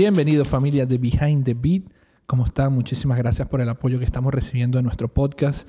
Bienvenidos 0.00 0.46
familia 0.46 0.84
de 0.84 0.98
Behind 0.98 1.42
the 1.42 1.54
Beat. 1.54 1.84
¿Cómo 2.26 2.44
están? 2.44 2.70
Muchísimas 2.74 3.16
gracias 3.16 3.48
por 3.48 3.62
el 3.62 3.68
apoyo 3.70 3.98
que 3.98 4.04
estamos 4.04 4.30
recibiendo 4.34 4.76
en 4.78 4.84
nuestro 4.84 5.08
podcast. 5.08 5.66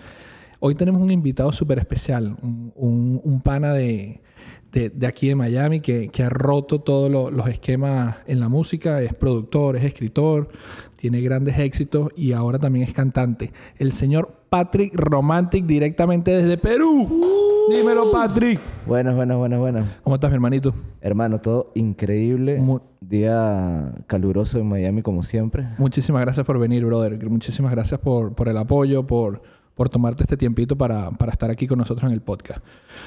Hoy 0.60 0.76
tenemos 0.76 1.02
un 1.02 1.12
invitado 1.12 1.54
súper 1.54 1.80
especial, 1.80 2.36
un, 2.42 3.42
pana 3.42 3.72
de, 3.72 4.20
de- 4.74 5.08
aquí 5.08 5.30
de 5.30 5.36
Miami 5.36 5.80
que, 5.80 6.10
que 6.10 6.24
ha 6.24 6.30
roto 6.30 6.82
todos 6.82 7.10
lo- 7.10 7.32
los 7.32 7.48
esquemas 7.48 8.18
en 8.28 8.42
la 8.42 8.50
música. 8.50 9.02
Es 9.02 9.14
productor, 9.14 9.78
es 9.78 9.86
escritor, 9.86 10.50
tiene 10.98 11.22
grandes 11.22 11.58
éxitos 11.58 12.10
y 12.18 12.34
ahora 12.34 12.60
también 12.60 12.86
es 12.86 12.94
cantante. 12.94 13.54
El 13.78 13.94
señor 13.94 14.42
Patrick 14.50 14.94
Romantic 14.94 15.66
directamente 15.66 16.32
desde 16.32 16.58
Perú. 16.58 17.57
Dímelo, 17.70 18.12
Patrick. 18.12 18.60
Buenas, 18.86 19.16
buenas, 19.16 19.38
buenas, 19.38 19.60
buenas. 19.60 19.98
¿Cómo 20.04 20.16
estás, 20.16 20.30
mi 20.32 20.36
hermanito? 20.36 20.74
Hermano, 21.02 21.40
todo 21.40 21.72
increíble. 21.76 22.60
Mu- 22.60 22.80
Día 23.02 23.94
caluroso 24.08 24.60
en 24.60 24.68
Miami 24.68 25.02
como 25.02 25.24
siempre. 25.24 25.68
Muchísimas 25.78 26.22
gracias 26.22 26.46
por 26.46 26.60
venir, 26.60 26.86
brother. 26.86 27.30
Muchísimas 27.30 27.72
gracias 27.72 28.00
por, 28.00 28.34
por 28.36 28.50
el 28.50 28.58
apoyo, 28.58 29.06
por, 29.06 29.42
por 29.76 29.90
tomarte 29.90 30.24
este 30.24 30.36
tiempito 30.36 30.78
para, 30.78 31.12
para 31.12 31.32
estar 31.32 31.50
aquí 31.50 31.68
con 31.68 31.78
nosotros 31.80 32.08
en 32.10 32.14
el 32.14 32.22
podcast. 32.22 32.64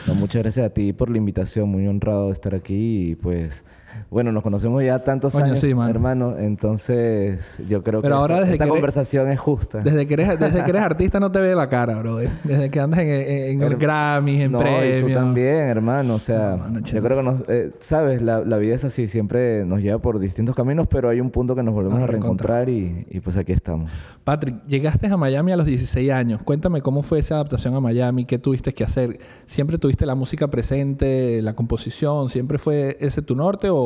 No, 0.06 0.14
muchas 0.14 0.42
gracias 0.42 0.66
a 0.66 0.70
ti 0.70 0.92
por 0.92 1.10
la 1.10 1.18
invitación. 1.18 1.68
Muy 1.68 1.86
honrado 1.86 2.26
de 2.26 2.32
estar 2.32 2.54
aquí 2.54 3.10
y 3.10 3.14
pues... 3.14 3.64
Bueno, 4.10 4.32
nos 4.32 4.42
conocemos 4.42 4.82
ya 4.82 4.98
tantos 5.04 5.32
Coño, 5.32 5.44
años, 5.46 5.60
sí, 5.60 5.70
hermano. 5.70 6.36
Entonces, 6.38 7.40
yo 7.68 7.82
creo 7.82 8.00
Pero 8.02 8.14
que 8.14 8.20
ahora 8.20 8.34
esta, 8.36 8.40
desde 8.44 8.52
esta 8.54 8.64
que 8.64 8.68
eres- 8.68 8.74
conversación 8.80 9.30
es 9.30 9.38
justa. 9.40 9.80
Desde 9.80 10.06
que 10.06 10.14
eres, 10.14 10.28
desde 10.40 10.64
que 10.64 10.70
eres 10.70 10.82
artista 10.82 11.20
no 11.20 11.30
te 11.32 11.40
ve 11.40 11.54
la 11.54 11.68
cara, 11.68 11.98
brother. 12.00 12.30
Desde 12.44 12.70
que 12.70 12.80
andas 12.80 13.00
en, 13.00 13.08
en, 13.08 13.22
en 13.54 13.62
el 13.62 13.76
Grammys, 13.76 14.40
en 14.42 14.52
no, 14.52 14.58
premios. 14.58 15.02
y 15.04 15.06
tú 15.06 15.12
también, 15.12 15.56
hermano. 15.68 16.14
O 16.14 16.18
sea, 16.18 16.50
No, 16.52 16.56
mano, 16.58 16.80
yo 16.80 17.02
creo 17.02 17.16
que 17.18 17.22
nos... 17.22 17.42
eh, 17.48 17.70
Sabes, 17.80 18.22
la, 18.22 18.40
la 18.40 18.56
vida 18.58 18.74
es 18.74 18.84
así. 18.84 19.08
Siempre 19.08 19.64
nos 19.64 19.80
lleva 19.80 19.98
por 19.98 20.18
distintos 20.18 20.54
caminos, 20.54 20.86
pero 20.88 21.08
hay 21.08 21.20
un 21.20 21.30
punto 21.30 21.54
que 21.54 21.62
nos 21.62 21.74
volvemos 21.74 21.98
Nos 22.00 22.08
a 22.08 22.12
reencontrar 22.12 22.68
y, 22.68 23.06
y 23.10 23.20
pues 23.20 23.36
aquí 23.36 23.52
estamos. 23.52 23.90
Patrick, 24.24 24.64
llegaste 24.66 25.06
a 25.08 25.16
Miami 25.16 25.52
a 25.52 25.56
los 25.56 25.66
16 25.66 26.10
años. 26.12 26.42
Cuéntame 26.42 26.82
cómo 26.82 27.02
fue 27.02 27.18
esa 27.18 27.36
adaptación 27.36 27.74
a 27.74 27.80
Miami, 27.80 28.26
qué 28.26 28.38
tuviste 28.38 28.74
que 28.74 28.84
hacer. 28.84 29.18
¿Siempre 29.46 29.78
tuviste 29.78 30.04
la 30.06 30.14
música 30.14 30.48
presente, 30.48 31.40
la 31.42 31.54
composición? 31.54 32.28
¿Siempre 32.28 32.58
fue 32.58 32.96
ese 33.00 33.22
tu 33.22 33.34
norte 33.34 33.68
o, 33.70 33.76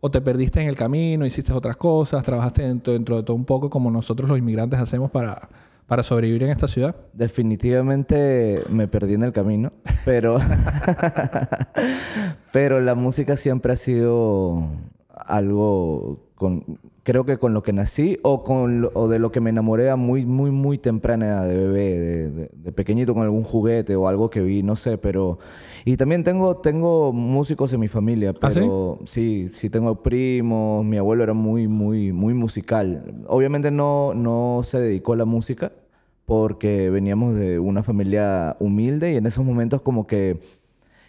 o 0.00 0.10
te 0.10 0.20
perdiste 0.20 0.60
en 0.60 0.68
el 0.68 0.76
camino, 0.76 1.26
hiciste 1.26 1.52
otras 1.52 1.76
cosas, 1.76 2.22
trabajaste 2.24 2.62
dentro, 2.62 2.92
dentro 2.92 3.16
de 3.16 3.22
todo 3.22 3.36
un 3.36 3.44
poco 3.44 3.70
como 3.70 3.90
nosotros 3.90 4.28
los 4.28 4.38
inmigrantes 4.38 4.78
hacemos 4.78 5.10
para, 5.10 5.48
para 5.86 6.02
sobrevivir 6.02 6.42
en 6.44 6.50
esta 6.50 6.68
ciudad? 6.68 6.96
Definitivamente 7.12 8.62
me 8.68 8.88
perdí 8.88 9.14
en 9.14 9.22
el 9.22 9.32
camino, 9.32 9.72
pero, 10.04 10.38
pero 12.52 12.80
la 12.80 12.94
música 12.94 13.36
siempre 13.36 13.72
ha 13.72 13.76
sido 13.76 14.68
algo 15.08 16.20
con, 16.34 16.78
creo 17.06 17.24
que 17.24 17.38
con 17.38 17.54
lo 17.54 17.62
que 17.62 17.72
nací 17.72 18.18
o, 18.22 18.42
con, 18.42 18.80
lo- 18.80 18.90
o 18.94 19.06
de 19.06 19.20
lo 19.20 19.30
que 19.30 19.40
me 19.40 19.50
enamoré 19.50 19.90
a 19.90 19.94
muy, 19.96 20.26
muy, 20.26 20.50
muy 20.50 20.76
temprana 20.76 21.26
edad, 21.28 21.46
de 21.48 21.56
bebé, 21.56 21.98
de, 22.00 22.30
de- 22.32 22.50
de 22.52 22.72
pequeñito 22.72 23.14
con 23.14 23.22
algún 23.22 23.44
juguete 23.44 23.94
o 23.94 24.08
algo 24.08 24.28
que 24.28 24.42
vi, 24.42 24.64
no 24.64 24.74
sé, 24.74 24.98
pero... 24.98 25.38
Y 25.84 25.96
también 25.96 26.24
tengo, 26.24 26.56
tengo 26.56 27.12
músicos 27.12 27.72
en 27.72 27.78
mi 27.78 27.86
familia, 27.86 28.34
¿Ah, 28.40 28.50
sí? 28.50 28.58
pero 28.58 28.98
sí, 29.04 29.48
sí 29.52 29.70
tengo 29.70 30.02
primos, 30.02 30.84
mi 30.84 30.96
abuelo 30.96 31.22
era 31.22 31.32
muy, 31.32 31.68
muy, 31.68 32.12
muy 32.12 32.34
musical. 32.34 33.24
Obviamente 33.28 33.70
no, 33.70 34.12
no 34.12 34.62
se 34.64 34.80
dedicó 34.80 35.12
a 35.12 35.16
la 35.16 35.24
música 35.24 35.70
porque 36.24 36.90
veníamos 36.90 37.36
de 37.36 37.60
una 37.60 37.84
familia 37.84 38.56
humilde 38.58 39.12
y 39.12 39.16
en 39.16 39.26
esos 39.26 39.44
momentos 39.44 39.80
como 39.80 40.08
que 40.08 40.40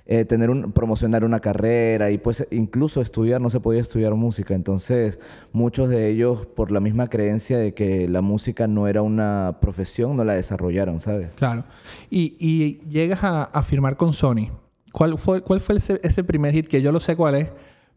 eh, 0.09 0.23
tener 0.23 0.49
un, 0.49 0.71
promocionar 0.71 1.25
una 1.25 1.41
carrera 1.41 2.11
y 2.11 2.17
pues 2.17 2.47
incluso 2.49 3.01
estudiar, 3.01 3.41
no 3.41 3.49
se 3.49 3.59
podía 3.59 3.81
estudiar 3.81 4.15
música. 4.15 4.55
Entonces 4.55 5.19
muchos 5.51 5.89
de 5.89 6.09
ellos 6.09 6.45
por 6.45 6.71
la 6.71 6.79
misma 6.79 7.09
creencia 7.09 7.57
de 7.57 7.73
que 7.73 8.07
la 8.07 8.21
música 8.21 8.67
no 8.67 8.87
era 8.87 9.01
una 9.01 9.57
profesión, 9.59 10.15
no 10.15 10.23
la 10.23 10.35
desarrollaron, 10.35 11.01
¿sabes? 11.01 11.31
Claro. 11.35 11.65
Y, 12.09 12.79
llegas 12.87 13.23
a, 13.23 13.43
a 13.43 13.61
firmar 13.63 13.97
con 13.97 14.13
Sony. 14.13 14.49
¿Cuál 14.93 15.17
fue, 15.17 15.41
cuál 15.41 15.59
fue 15.59 15.75
ese, 15.75 15.99
ese 16.01 16.23
primer 16.23 16.53
hit? 16.53 16.67
Que 16.67 16.81
yo 16.81 16.93
lo 16.93 17.01
sé 17.01 17.17
cuál 17.17 17.35
es, 17.35 17.49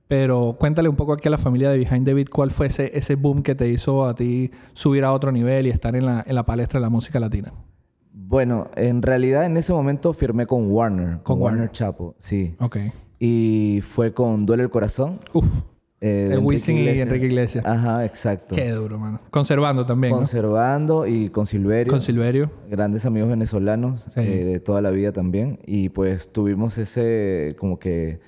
pero 0.08 0.56
cuéntale 0.58 0.88
un 0.88 0.96
poco 0.96 1.12
aquí 1.12 1.28
a 1.28 1.30
la 1.30 1.38
familia 1.38 1.70
de 1.70 1.78
Behind 1.78 2.04
the 2.04 2.12
Beat 2.12 2.28
cuál 2.28 2.50
fue 2.50 2.66
ese, 2.66 2.90
ese 2.98 3.14
boom 3.14 3.44
que 3.44 3.54
te 3.54 3.68
hizo 3.68 4.04
a 4.04 4.16
ti 4.16 4.50
subir 4.72 5.04
a 5.04 5.12
otro 5.12 5.30
nivel 5.30 5.68
y 5.68 5.70
estar 5.70 5.94
en 5.94 6.06
la, 6.06 6.24
en 6.26 6.34
la 6.34 6.42
palestra 6.44 6.80
de 6.80 6.82
la 6.82 6.90
música 6.90 7.20
latina. 7.20 7.52
Bueno, 8.30 8.68
en 8.76 9.02
realidad 9.02 9.44
en 9.44 9.56
ese 9.56 9.72
momento 9.72 10.12
firmé 10.12 10.46
con 10.46 10.70
Warner, 10.70 11.14
con, 11.14 11.22
Con 11.24 11.40
Warner 11.42 11.60
Warner. 11.62 11.72
Chapo, 11.72 12.14
sí. 12.20 12.54
Ok. 12.60 12.76
Y 13.18 13.80
fue 13.82 14.14
con 14.14 14.46
Duele 14.46 14.62
el 14.62 14.70
Corazón. 14.70 15.18
Uf, 15.32 15.44
eh, 16.00 16.28
de 16.30 16.38
Wisin 16.38 16.76
y. 16.78 16.88
Enrique 17.00 17.26
Iglesias. 17.26 17.66
Ajá, 17.66 18.04
exacto. 18.04 18.54
Qué 18.54 18.70
duro, 18.70 19.00
mano. 19.00 19.20
Conservando 19.32 19.84
también, 19.84 20.12
¿no? 20.12 20.18
Conservando 20.18 21.08
y 21.08 21.28
con 21.30 21.44
Silverio. 21.44 21.90
Con 21.92 22.02
Silverio. 22.02 22.52
grandes 22.70 23.04
amigos 23.04 23.30
venezolanos 23.30 24.02
Sí. 24.14 24.20
eh, 24.20 24.44
de 24.44 24.60
toda 24.60 24.80
la 24.80 24.90
vida 24.90 25.10
también. 25.10 25.58
Y 25.66 25.88
pues 25.88 26.32
tuvimos 26.32 26.78
ese, 26.78 27.56
como 27.58 27.80
que, 27.80 28.20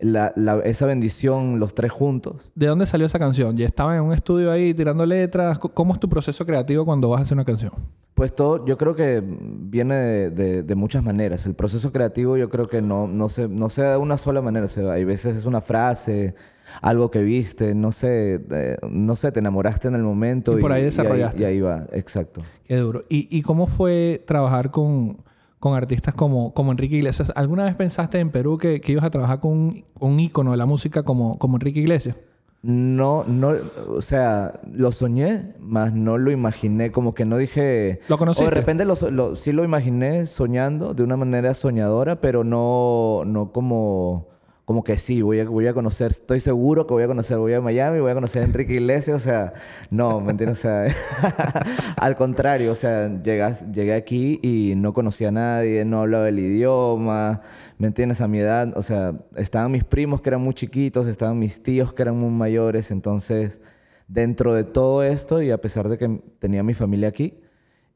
la, 0.00 0.32
la- 0.36 0.60
esa 0.60 0.86
bendición 0.86 1.58
los 1.58 1.74
tres 1.74 1.90
juntos. 1.92 2.50
¿De 2.54 2.66
dónde 2.66 2.86
salió 2.86 3.06
esa 3.06 3.18
canción? 3.18 3.56
¿Ya 3.56 3.66
estaba 3.66 3.96
en 3.96 4.02
un 4.02 4.12
estudio 4.12 4.50
ahí 4.52 4.74
tirando 4.74 5.06
letras? 5.06 5.58
¿Cómo 5.58 5.94
es 5.94 6.00
tu 6.00 6.08
proceso 6.08 6.44
creativo 6.44 6.84
cuando 6.84 7.08
vas 7.08 7.20
a 7.20 7.22
hacer 7.22 7.34
una 7.34 7.44
canción? 7.44 7.72
Pues 8.14 8.34
todo, 8.34 8.64
yo 8.64 8.78
creo 8.78 8.94
que 8.94 9.22
viene 9.22 9.94
de, 9.94 10.30
de- 10.30 10.62
de 10.62 10.74
muchas 10.74 11.02
maneras. 11.04 11.44
El 11.46 11.54
proceso 11.54 11.92
creativo 11.92 12.36
yo 12.36 12.48
creo 12.48 12.68
que 12.68 12.80
no, 12.80 13.06
no, 13.08 13.28
se, 13.28 13.46
no 13.48 13.68
se 13.68 13.82
da 13.82 13.90
de 13.92 13.96
una 13.98 14.16
sola 14.16 14.40
manera. 14.40 14.66
O 14.66 14.68
sea, 14.68 14.92
hay 14.92 15.04
veces 15.04 15.36
es 15.36 15.44
una 15.44 15.60
frase, 15.60 16.34
algo 16.80 17.10
que 17.10 17.22
viste, 17.22 17.74
no 17.74 17.92
sé, 17.92 18.40
eh, 18.50 18.76
no 18.90 19.16
sé, 19.16 19.32
te 19.32 19.40
enamoraste 19.40 19.88
en 19.88 19.94
el 19.96 20.02
momento. 20.02 20.58
Y 20.58 20.62
por 20.62 20.72
ahí 20.72 20.84
desarrollaste. 20.84 21.42
Y 21.42 21.44
ahí, 21.44 21.60
va, 21.60 21.86
exacto. 21.92 22.42
Qué 22.66 22.76
duro. 22.76 23.04
¿Y, 23.10 23.28
y 23.36 23.42
cómo 23.42 23.66
fue 23.66 24.22
trabajar 24.26 24.70
con, 24.70 25.18
con 25.58 25.74
artistas 25.74 26.14
como, 26.14 26.52
como 26.54 26.72
Enrique 26.72 26.96
Iglesias? 26.96 27.32
¿Alguna 27.34 27.64
vez 27.64 27.74
pensaste 27.74 28.18
en 28.18 28.30
Perú 28.30 28.58
que, 28.58 28.80
que 28.80 28.92
ibas 28.92 29.04
a 29.04 29.10
trabajar 29.10 29.40
con 29.40 29.52
un, 29.52 29.84
un 29.98 30.20
ícono 30.20 30.50
de 30.52 30.56
la 30.56 30.66
música 30.66 31.02
como, 31.02 31.38
como 31.38 31.56
Enrique 31.56 31.80
Iglesias? 31.80 32.16
No, 32.62 33.22
no, 33.24 33.52
o 33.88 34.00
sea, 34.02 34.58
lo 34.72 34.90
soñé, 34.90 35.52
más 35.60 35.92
no 35.92 36.18
lo 36.18 36.32
imaginé, 36.32 36.90
como 36.90 37.14
que 37.14 37.24
no 37.24 37.36
dije... 37.36 38.00
¿Lo 38.08 38.16
O 38.16 38.18
conociste? 38.18 38.44
de 38.46 38.50
repente 38.50 38.84
lo, 38.84 38.94
lo- 39.12 39.36
sí 39.36 39.52
lo 39.52 39.62
imaginé 39.62 40.26
soñando 40.26 40.92
de 40.92 41.04
una 41.04 41.16
manera 41.16 41.54
soñadora, 41.54 42.20
pero 42.20 42.42
no, 42.42 43.22
no 43.24 43.52
como, 43.52 44.26
como 44.66 44.82
que 44.82 44.98
sí, 44.98 45.22
voy 45.22 45.38
a, 45.38 45.44
voy 45.48 45.68
a 45.68 45.72
conocer, 45.72 46.10
estoy 46.10 46.40
seguro 46.40 46.88
que 46.88 46.92
voy 46.92 47.04
a 47.04 47.06
conocer, 47.06 47.38
voy 47.38 47.54
a 47.54 47.60
Miami, 47.60 48.00
voy 48.00 48.10
a 48.10 48.14
conocer 48.14 48.42
a 48.42 48.46
Enrique 48.46 48.74
Iglesias, 48.74 49.22
o 49.22 49.24
sea, 49.24 49.52
no, 49.90 50.20
¿me 50.20 50.32
entiendes? 50.32 50.58
O 50.58 50.62
sea, 50.62 50.86
al 51.96 52.16
contrario, 52.16 52.72
o 52.72 52.74
sea, 52.74 53.22
llegas, 53.22 53.64
llegué 53.70 53.94
aquí 53.94 54.40
y 54.42 54.74
no 54.74 54.92
conocía 54.92 55.28
a 55.28 55.30
nadie, 55.30 55.84
no 55.84 56.00
hablaba 56.00 56.28
el 56.28 56.40
idioma, 56.40 57.42
¿me 57.78 57.86
entiendes? 57.86 58.20
A 58.20 58.26
mi 58.26 58.40
edad, 58.40 58.76
o 58.76 58.82
sea, 58.82 59.14
estaban 59.36 59.70
mis 59.70 59.84
primos 59.84 60.20
que 60.20 60.30
eran 60.30 60.40
muy 60.40 60.54
chiquitos, 60.54 61.06
estaban 61.06 61.38
mis 61.38 61.62
tíos 61.62 61.92
que 61.92 62.02
eran 62.02 62.16
muy 62.16 62.30
mayores, 62.30 62.90
entonces, 62.90 63.60
dentro 64.08 64.52
de 64.52 64.64
todo 64.64 65.04
esto 65.04 65.42
y 65.42 65.52
a 65.52 65.58
pesar 65.58 65.88
de 65.88 65.96
que 65.96 66.20
tenía 66.40 66.64
mi 66.64 66.74
familia 66.74 67.06
aquí, 67.06 67.38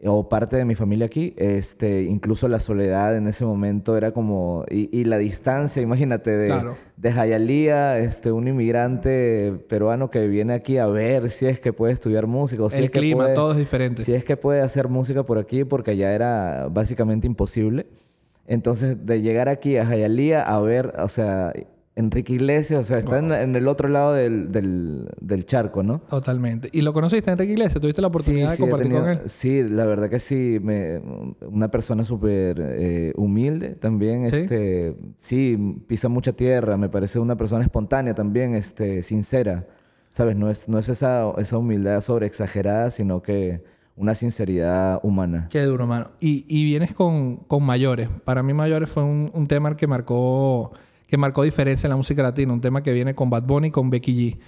o 0.05 0.29
parte 0.31 0.57
de 0.57 0.65
mi 0.65 0.75
familia 0.75 1.07
aquí, 1.07 1.35
este, 1.37 2.05
incluso 2.05 2.49
la 2.49 2.59
soledad 2.61 3.17
en 3.17 3.29
ese 3.29 3.45
momento 3.45 3.97
era 3.99 4.13
como, 4.13 4.65
y, 4.71 4.89
y 4.99 5.05
la 5.05 5.19
distancia, 5.19 5.83
imagínate, 5.83 6.31
de, 6.39 6.47
Claro. 6.47 6.77
de 6.97 7.13
Jayalía, 7.13 7.99
este, 7.99 8.33
un 8.33 8.49
inmigrante 8.49 9.53
peruano 9.69 10.11
que 10.11 10.27
viene 10.27 10.55
aquí 10.55 10.79
a 10.79 10.87
ver 10.87 11.29
si 11.31 11.45
es 11.47 11.61
que 11.61 11.73
puede 11.75 11.93
estudiar 11.93 12.27
música, 12.27 12.63
o 12.63 12.71
si 12.71 12.79
el 12.79 12.85
es 12.85 12.91
que 12.91 12.99
clima, 13.01 13.25
puede- 13.25 13.35
todo 13.35 13.53
es 13.53 13.59
diferente. 13.59 14.03
si 14.05 14.15
es 14.15 14.25
que 14.25 14.37
puede 14.39 14.63
hacer 14.63 14.89
música 14.89 15.23
por 15.25 15.39
aquí, 15.39 15.65
porque 15.65 15.91
allá 15.91 16.15
era 16.15 16.69
básicamente 16.71 17.27
imposible. 17.27 17.87
Entonces, 18.47 19.05
de 19.07 19.21
llegar 19.21 19.49
aquí 19.49 19.77
a 19.77 19.85
Jayalía 19.87 20.43
a 20.43 20.61
ver, 20.61 20.95
o 20.99 21.09
sea, 21.09 21.53
Enrique 22.01 22.33
Iglesias, 22.33 22.81
o 22.81 22.85
sea, 22.85 22.99
está 22.99 23.19
en, 23.21 23.31
en 23.33 23.55
el 23.55 23.69
otro 23.69 23.89
lado 23.89 24.13
del, 24.15 24.51
del, 24.51 25.09
del 25.21 25.47
charco, 25.47 25.83
¿no? 25.85 26.01
Totalmente. 26.11 26.69
¿Y 26.73 26.81
lo 26.81 26.93
conociste, 26.93 27.31
Enrique 27.31 27.53
Iglesias? 27.53 27.81
¿Tuviste 27.81 28.01
la 28.03 28.09
oportunidad 28.09 28.49
de 28.49 28.55
he 28.57 28.59
compartir 28.59 28.89
tenido- 28.89 29.03
con 29.03 29.11
él? 29.13 29.21
Sí, 29.27 29.63
la 29.63 29.85
verdad 29.87 30.11
que 30.11 30.19
sí. 30.19 30.59
Me, 30.63 31.01
una 31.47 31.69
persona 31.71 32.05
súper 32.05 32.57
eh, 32.61 33.13
humilde 33.17 33.77
también. 33.77 34.29
¿Sí? 34.31 34.37
Este, 34.37 34.97
sí, 35.19 35.77
pisa 35.87 36.09
mucha 36.09 36.33
tierra. 36.33 36.77
Me 36.77 36.89
parece 36.89 37.19
una 37.21 37.37
persona 37.37 37.63
espontánea 37.63 38.15
también, 38.15 38.55
este, 38.55 39.03
sincera. 39.03 39.67
¿Sabes? 40.11 40.35
No 40.35 40.51
es, 40.51 40.69
no 40.69 40.79
es 40.81 40.89
esa, 40.89 41.31
esa 41.39 41.57
humildad 41.57 42.01
sobre 42.01 42.27
exagerada, 42.27 42.91
sino 42.91 43.23
que 43.23 43.63
una 43.97 44.15
sinceridad 44.15 44.99
humana. 45.03 45.49
Qué 45.51 45.63
duro, 45.63 45.87
mano. 45.87 46.09
Y, 46.21 46.45
y 46.49 46.65
vienes 46.65 46.95
con, 46.95 47.37
con 47.37 47.63
Mayores. 47.63 48.09
Para 48.25 48.43
mí 48.43 48.53
Mayores 48.55 48.89
fue 48.91 49.03
un, 49.05 49.31
un 49.35 49.47
tema 49.47 49.77
que 49.77 49.87
marcó, 49.87 50.73
que 51.11 51.17
marcó 51.17 51.43
diferencia 51.43 51.87
en 51.87 51.91
la 51.91 51.97
música 51.97 52.23
latina. 52.23 52.53
Un 52.53 52.61
tema 52.61 52.83
que 52.83 52.93
viene 52.93 53.15
con 53.15 53.29
Bad 53.31 53.43
Bunny 53.43 53.69
y 53.69 53.71
con 53.71 53.91
Becky 53.91 54.15
G. 54.15 54.39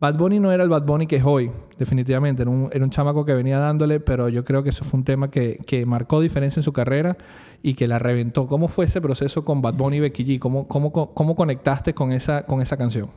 Bad 0.00 0.16
Bunny 0.16 0.38
no 0.38 0.52
era 0.52 0.62
el 0.62 0.68
Bad 0.68 0.84
Bunny 0.86 1.06
que 1.08 1.16
es 1.16 1.24
hoy, 1.24 1.50
definitivamente. 1.76 2.42
Era 2.42 2.50
un, 2.50 2.68
era 2.72 2.84
un 2.84 2.90
chamaco 2.90 3.24
que 3.24 3.34
venía 3.34 3.58
dándole, 3.58 3.98
pero 3.98 4.28
yo 4.28 4.44
creo 4.44 4.62
que 4.62 4.68
eso 4.70 4.84
fue 4.84 4.98
un 4.98 5.04
tema 5.04 5.30
que, 5.30 5.58
que 5.66 5.86
marcó 5.86 6.20
diferencia 6.20 6.60
en 6.60 6.64
su 6.64 6.72
carrera 6.72 7.16
y 7.62 7.74
que 7.74 7.88
la 7.88 7.98
reventó. 7.98 8.46
¿Cómo 8.46 8.68
fue 8.68 8.84
ese 8.84 9.00
proceso 9.00 9.44
con 9.44 9.60
Bad 9.60 9.74
Bunny 9.74 9.96
y 9.96 10.00
Becky 10.00 10.24
G? 10.24 10.38
¿Cómo, 10.38 10.68
cómo, 10.68 10.92
cómo 10.92 11.34
conectaste 11.34 11.94
con 11.94 12.12
esa, 12.12 12.44
con 12.46 12.60
esa 12.62 12.76
canción? 12.76 13.08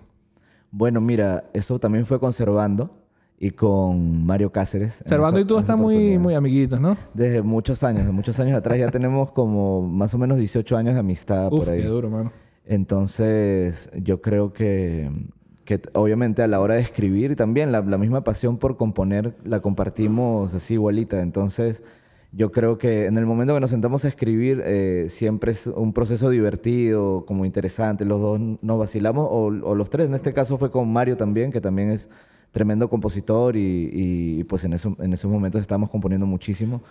Bueno, 0.71 1.01
mira, 1.01 1.43
eso 1.53 1.77
también 1.79 2.05
fue 2.07 2.19
conservando 2.19 2.89
y 3.37 3.51
con 3.51 4.25
Mario 4.25 4.51
Cáceres. 4.51 5.03
Servando 5.05 5.37
esa- 5.39 5.45
y 5.45 5.47
tú 5.47 5.59
están 5.59 5.79
muy, 5.79 6.17
muy 6.17 6.33
amiguitos, 6.33 6.79
¿no? 6.79 6.97
Desde 7.13 7.41
muchos 7.43 7.83
años, 7.83 8.05
de 8.07 8.11
muchos 8.11 8.39
años 8.39 8.57
atrás 8.57 8.79
ya 8.79 8.87
tenemos 8.89 9.31
como 9.33 9.81
más 9.87 10.13
o 10.15 10.17
menos 10.17 10.37
18 10.39 10.77
años 10.77 10.93
de 10.95 10.99
amistad 11.01 11.51
Uf, 11.53 11.65
por 11.65 11.69
ahí. 11.73 11.81
qué 11.81 11.87
duro, 11.87 12.09
mano. 12.09 12.31
Entonces, 12.71 13.91
yo 14.01 14.21
creo 14.21 14.53
que, 14.53 15.11
que 15.65 15.81
obviamente 15.93 16.41
a 16.41 16.47
la 16.47 16.61
hora 16.61 16.75
de 16.75 16.81
escribir 16.81 17.35
también 17.35 17.73
la, 17.73 17.81
la 17.81 17.97
misma 17.97 18.23
pasión 18.23 18.57
por 18.57 18.77
componer 18.77 19.35
la 19.43 19.59
compartimos 19.61 20.53
así 20.53 20.75
igualita. 20.75 21.21
Entonces, 21.21 21.83
yo 22.31 22.53
creo 22.53 22.77
que 22.77 23.07
en 23.07 23.17
el 23.17 23.25
momento 23.25 23.53
que 23.53 23.59
nos 23.59 23.71
sentamos 23.71 24.05
a 24.05 24.07
escribir 24.07 24.61
eh, 24.63 25.07
siempre 25.09 25.51
es 25.51 25.67
un 25.67 25.91
proceso 25.91 26.29
divertido, 26.29 27.25
como 27.25 27.43
interesante. 27.43 28.05
Los 28.05 28.21
dos 28.21 28.39
nos 28.61 28.79
vacilamos, 28.79 29.27
o, 29.29 29.47
o 29.47 29.75
los 29.75 29.89
tres. 29.89 30.07
En 30.07 30.13
este 30.13 30.31
caso 30.31 30.57
fue 30.57 30.71
con 30.71 30.93
Mario 30.93 31.17
también, 31.17 31.51
que 31.51 31.59
también 31.59 31.89
es 31.89 32.09
tremendo 32.53 32.89
compositor 32.89 33.57
y, 33.57 33.89
y, 33.91 34.43
pues 34.45 34.63
en, 34.63 34.71
eso, 34.73 34.95
en 34.99 35.11
esos 35.11 35.29
momentos 35.29 35.59
estábamos 35.59 35.89
componiendo 35.89 36.25
muchísimo. 36.25 36.83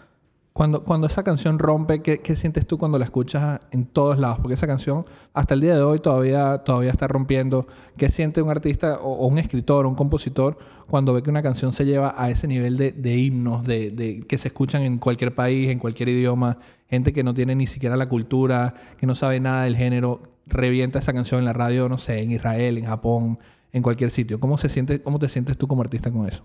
Cuando, 0.60 0.84
cuando 0.84 1.06
esa 1.06 1.22
canción 1.22 1.58
rompe, 1.58 2.02
¿qué, 2.02 2.18
qué 2.18 2.36
sientes 2.36 2.66
tú 2.66 2.76
cuando 2.76 2.98
la 2.98 3.06
escuchas 3.06 3.62
en 3.70 3.86
todos 3.86 4.18
lados? 4.18 4.40
Porque 4.40 4.52
esa 4.52 4.66
canción, 4.66 5.06
hasta 5.32 5.54
el 5.54 5.62
día 5.62 5.74
de 5.74 5.80
hoy, 5.80 6.00
todavía, 6.00 6.58
todavía 6.58 6.90
está 6.90 7.08
rompiendo. 7.08 7.66
¿Qué 7.96 8.10
siente 8.10 8.42
un 8.42 8.50
artista 8.50 8.98
o, 9.00 9.10
o 9.10 9.26
un 9.26 9.38
escritor 9.38 9.86
o 9.86 9.88
un 9.88 9.94
compositor 9.94 10.58
cuando 10.86 11.14
ve 11.14 11.22
que 11.22 11.30
una 11.30 11.42
canción 11.42 11.72
se 11.72 11.86
lleva 11.86 12.14
a 12.14 12.28
ese 12.28 12.46
nivel 12.46 12.76
de, 12.76 12.92
de 12.92 13.16
himnos, 13.16 13.64
de, 13.64 13.90
de- 13.90 14.20
que 14.28 14.36
se 14.36 14.48
escuchan 14.48 14.82
en 14.82 14.98
cualquier 14.98 15.34
país, 15.34 15.70
en 15.70 15.78
cualquier 15.78 16.10
idioma? 16.10 16.58
Gente 16.90 17.14
que 17.14 17.22
no 17.24 17.32
tiene 17.32 17.54
ni 17.54 17.66
siquiera 17.66 17.96
la 17.96 18.10
cultura, 18.10 18.74
que 18.98 19.06
no 19.06 19.14
sabe 19.14 19.40
nada 19.40 19.64
del 19.64 19.78
género, 19.78 20.20
revienta 20.46 20.98
esa 20.98 21.14
canción 21.14 21.38
en 21.38 21.46
la 21.46 21.54
radio, 21.54 21.88
no 21.88 21.96
sé, 21.96 22.20
en 22.20 22.32
Israel, 22.32 22.76
en 22.76 22.84
Japón, 22.84 23.38
en 23.72 23.82
cualquier 23.82 24.10
sitio. 24.10 24.38
¿Cómo, 24.38 24.58
se 24.58 24.68
siente, 24.68 25.00
cómo 25.00 25.18
te 25.18 25.30
sientes 25.30 25.56
tú 25.56 25.66
como 25.66 25.80
artista 25.80 26.10
con 26.12 26.28
eso? 26.28 26.44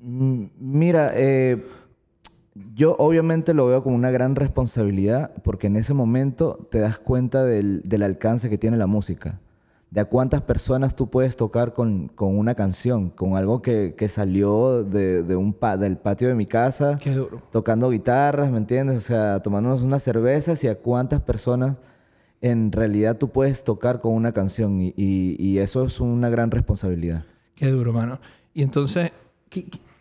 Mm, 0.00 0.46
Mira, 0.58 1.12
eh, 1.14 1.64
yo 2.74 2.96
obviamente 2.98 3.54
lo 3.54 3.66
veo 3.66 3.82
como 3.82 3.96
una 3.96 4.10
gran 4.10 4.34
responsabilidad 4.36 5.32
porque 5.42 5.68
en 5.68 5.76
ese 5.76 5.94
momento 5.94 6.66
te 6.70 6.78
das 6.80 6.98
cuenta 6.98 7.44
del, 7.44 7.82
del 7.84 8.02
alcance 8.02 8.50
que 8.50 8.58
tiene 8.58 8.76
la 8.76 8.86
música, 8.86 9.40
de 9.90 10.00
a 10.00 10.04
cuántas 10.06 10.42
personas 10.42 10.94
tú 10.96 11.08
puedes 11.08 11.36
tocar 11.36 11.72
con, 11.74 12.08
con 12.08 12.38
una 12.38 12.54
canción, 12.54 13.10
con 13.10 13.36
algo 13.36 13.62
que, 13.62 13.94
que 13.96 14.08
salió 14.08 14.84
de, 14.84 15.22
de 15.22 15.36
un 15.36 15.52
pa- 15.54 15.76
del 15.76 15.96
patio 15.96 16.28
de 16.28 16.34
mi 16.34 16.46
casa, 16.46 16.98
Qué 17.02 17.14
duro. 17.14 17.40
tocando 17.50 17.90
guitarras, 17.90 18.50
¿me 18.50 18.58
entiendes? 18.58 18.96
O 18.98 19.00
sea, 19.00 19.40
tomándonos 19.40 19.82
unas 19.82 20.02
cervezas 20.02 20.62
y 20.64 20.68
a 20.68 20.76
cuántas 20.78 21.20
personas 21.22 21.76
en 22.40 22.72
realidad 22.72 23.18
tú 23.18 23.28
puedes 23.28 23.64
tocar 23.64 24.00
con 24.00 24.14
una 24.14 24.32
canción 24.32 24.80
y, 24.80 24.94
y- 24.96 25.36
y 25.38 25.58
eso 25.58 25.84
es 25.84 26.00
una 26.00 26.28
gran 26.28 26.50
responsabilidad. 26.50 27.24
Qué 27.54 27.68
duro, 27.70 27.92
mano. 27.92 28.18
Y 28.54 28.62
entonces, 28.62 29.12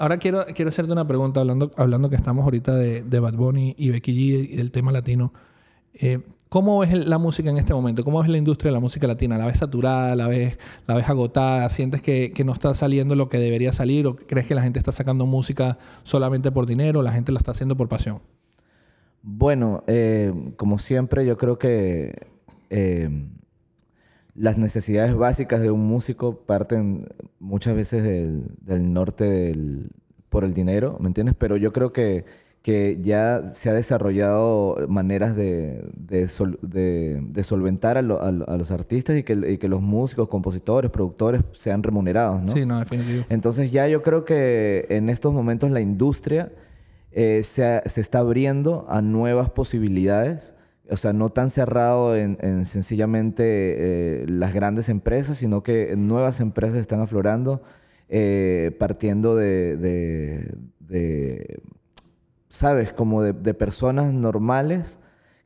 ahora 0.01 0.17
quiero, 0.17 0.45
quiero 0.55 0.69
hacerte 0.69 0.91
una 0.91 1.07
pregunta, 1.07 1.41
hablando, 1.41 1.71
hablando 1.77 2.09
que 2.09 2.15
estamos 2.15 2.43
ahorita 2.43 2.75
de, 2.75 3.03
de 3.03 3.19
Bad 3.19 3.35
Bunny 3.35 3.75
y 3.77 3.91
Becky 3.91 4.13
G 4.13 4.49
y 4.51 4.55
del 4.55 4.71
tema 4.71 4.91
latino. 4.91 5.31
Eh, 5.93 6.19
¿Cómo 6.49 6.79
ves 6.79 6.91
la 7.05 7.19
música 7.19 7.51
en 7.51 7.57
este 7.57 7.73
momento? 7.73 8.03
¿Cómo 8.03 8.19
ves 8.19 8.29
la 8.29 8.37
industria 8.37 8.69
de 8.69 8.73
la 8.73 8.79
música 8.79 9.05
latina? 9.05 9.37
¿La 9.37 9.45
ves 9.45 9.59
saturada? 9.59 10.15
¿La 10.15 10.27
ves, 10.27 10.57
la 10.87 10.95
ves 10.95 11.07
agotada? 11.07 11.69
¿Sientes 11.69 12.01
que, 12.01 12.33
que 12.33 12.43
no 12.43 12.51
está 12.51 12.73
saliendo 12.73 13.15
lo 13.15 13.29
que 13.29 13.37
debería 13.37 13.73
salir? 13.73 14.07
¿O 14.07 14.15
crees 14.15 14.47
que 14.47 14.55
la 14.55 14.63
gente 14.63 14.79
está 14.79 14.91
sacando 14.91 15.27
música 15.27 15.77
solamente 16.03 16.51
por 16.51 16.65
dinero? 16.65 17.03
¿La 17.03 17.11
gente 17.11 17.31
la 17.31 17.37
está 17.37 17.51
haciendo 17.51 17.77
por 17.77 17.87
pasión? 17.87 18.19
Bueno, 19.21 19.83
eh, 19.85 20.33
como 20.57 20.79
siempre, 20.79 21.27
yo 21.27 21.37
creo 21.37 21.59
que 21.59 22.27
eh, 22.71 23.27
las 24.41 24.57
necesidades 24.57 25.13
básicas 25.15 25.61
de 25.61 25.69
un 25.69 25.85
músico 25.85 26.39
parten 26.47 27.05
muchas 27.39 27.75
veces 27.75 28.01
del, 28.03 28.43
del 28.61 28.91
norte 28.91 29.23
del- 29.25 29.91
por 30.29 30.43
el 30.43 30.51
dinero, 30.53 30.97
¿me 30.99 31.07
entiendes? 31.07 31.35
Pero 31.37 31.57
yo 31.57 31.71
creo 31.71 31.93
que, 31.93 32.25
que 32.63 32.99
ya 33.03 33.51
se 33.53 33.69
ha 33.69 33.73
desarrollado 33.73 34.77
maneras 34.87 35.35
de, 35.35 35.83
de 35.95 36.27
sol- 36.27 36.57
de- 36.63 37.19
de 37.21 37.43
solventar 37.43 37.97
a, 37.99 38.01
lo- 38.01 38.19
a 38.21 38.31
lo- 38.31 38.49
a 38.49 38.57
los 38.57 38.71
artistas 38.71 39.15
y 39.17 39.21
que, 39.23 39.33
y 39.33 39.57
que 39.59 39.67
los 39.67 39.81
músicos, 39.81 40.27
compositores, 40.27 40.89
productores 40.89 41.43
sean 41.53 41.83
remunerados, 41.83 42.41
¿no? 42.41 42.53
Sí, 42.53 42.65
no, 42.65 42.79
definitivo. 42.79 43.25
Entonces 43.29 43.71
ya 43.71 43.87
yo 43.87 44.01
creo 44.01 44.25
que 44.25 44.87
en 44.89 45.09
estos 45.11 45.33
momentos 45.33 45.69
la 45.69 45.81
industria 45.81 46.51
eh, 47.11 47.41
se, 47.43 47.81
se 47.85 48.01
está 48.01 48.19
abriendo 48.19 48.87
a 48.89 49.01
nuevas 49.03 49.51
posibilidades. 49.51 50.55
O 50.91 50.97
sea, 50.97 51.13
no 51.13 51.29
tan 51.29 51.49
cerrado 51.49 52.15
en, 52.17 52.37
en 52.41 52.65
sencillamente 52.65 54.23
eh, 54.23 54.25
las 54.27 54.53
grandes 54.53 54.89
empresas, 54.89 55.37
sino 55.37 55.63
que 55.63 55.95
nuevas 55.97 56.39
empresas 56.41 56.77
están 56.79 56.99
aflorando 57.01 57.61
eh, 58.09 58.75
partiendo 58.79 59.35
de, 59.37 59.77
de- 59.77 61.61
¿sabes? 62.49 62.91
Como 62.93 63.23
de 63.23 63.53
personas 63.53 64.13
normales 64.13 64.99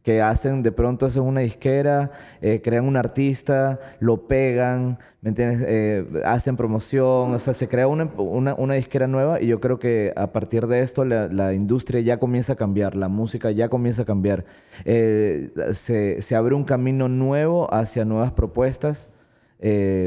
que 0.05 0.21
hacen, 0.21 0.61
de 0.61 0.71
pronto 0.71 1.07
hacen 1.07 1.23
una 1.23 1.41
disquera, 1.41 2.11
eh, 2.39 2.61
crean 2.63 2.85
un 2.85 2.95
artista, 2.95 3.79
lo 3.99 4.27
pegan, 4.27 4.99
¿me 5.21 5.29
entiendes? 5.29 5.65
Eh, 5.67 6.21
hacen 6.23 6.55
promoción, 6.55 7.33
o 7.33 7.39
sea, 7.39 7.55
se 7.55 7.67
crea 7.67 7.87
una, 7.87 8.03
una, 8.15 8.53
una 8.53 8.75
disquera 8.75 9.07
nueva 9.07 9.41
y 9.41 9.47
yo 9.47 9.59
creo 9.59 9.79
que 9.79 10.13
a 10.15 10.31
partir 10.31 10.67
de 10.67 10.81
esto 10.81 11.05
la, 11.05 11.53
industria 11.55 12.01
ya 12.01 12.19
comienza 12.19 12.53
a 12.53 12.55
cambiar, 12.55 12.95
la 12.95 13.07
música 13.07 13.49
ya 13.49 13.67
comienza 13.67 14.03
a 14.03 14.05
cambiar. 14.05 14.45
Eh, 14.85 15.49
se, 15.73 16.21
se 16.21 16.35
abre 16.35 16.53
un 16.53 16.65
camino 16.65 17.09
nuevo 17.09 17.73
hacia 17.73 18.05
nuevas 18.05 18.31
propuestas 18.31 19.09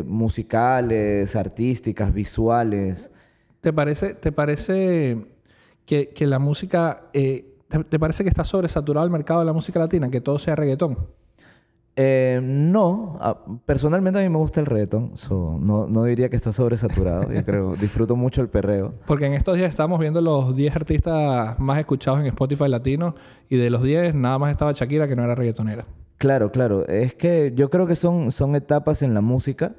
musicales, 0.05 1.35
artísticas, 1.35 2.15
visuales. 2.15 3.11
¿Te 3.61 3.73
parece, 3.73 4.15
te 4.15 4.31
parece 4.31 5.27
que, 5.85 6.11
que 6.11 6.27
la 6.29 6.39
música... 6.39 7.03
te, 7.69 7.85
te 7.85 7.99
parece 7.99 8.23
que 8.23 8.29
está 8.31 8.45
sobresaturado 8.45 9.05
el 9.07 9.13
mercado 9.13 9.41
de 9.41 9.47
la 9.47 9.53
música 9.53 9.79
latina? 9.79 10.09
Que 10.11 10.21
todo 10.21 10.39
sea 10.39 10.57
reggaetón. 10.57 10.99
Eh, 12.01 12.39
no, 12.41 13.19
a- 13.21 13.37
personalmente 13.67 14.21
a 14.21 14.23
mí 14.23 14.29
me 14.29 14.39
gusta 14.39 14.61
el 14.61 14.67
reggaetón, 14.67 15.17
so, 15.17 15.59
no, 15.61 15.89
no 15.89 16.05
diría 16.05 16.29
que 16.29 16.37
está 16.37 16.53
sobresaturado, 16.53 17.33
yo 17.33 17.45
creo, 17.45 17.75
disfruto 17.81 18.15
mucho 18.15 18.41
el 18.41 18.49
perreo. 18.49 18.95
Porque 19.05 19.27
en 19.27 19.35
estos 19.35 19.57
días 19.57 19.69
estamos 19.69 19.99
viendo 19.99 20.21
los 20.21 20.55
10 20.55 20.77
artistas 20.77 21.59
más 21.59 21.77
escuchados 21.81 22.21
en 22.21 22.27
Spotify 22.27 22.69
latino 22.69 23.17
y 23.49 23.57
de 23.57 23.69
los 23.71 23.83
10 23.83 24.15
nada 24.15 24.39
más 24.39 24.53
estaba 24.53 24.71
Shakira 24.73 25.09
que 25.09 25.17
no 25.17 25.25
era 25.25 25.35
reggaetonera. 25.35 25.87
Claro, 26.19 26.53
claro, 26.53 26.87
es 26.87 27.15
que 27.15 27.53
yo 27.57 27.69
creo 27.69 27.89
que 27.89 27.97
son, 27.97 28.31
son 28.31 28.55
etapas 28.55 29.03
en 29.03 29.13
la 29.13 29.21
música 29.21 29.73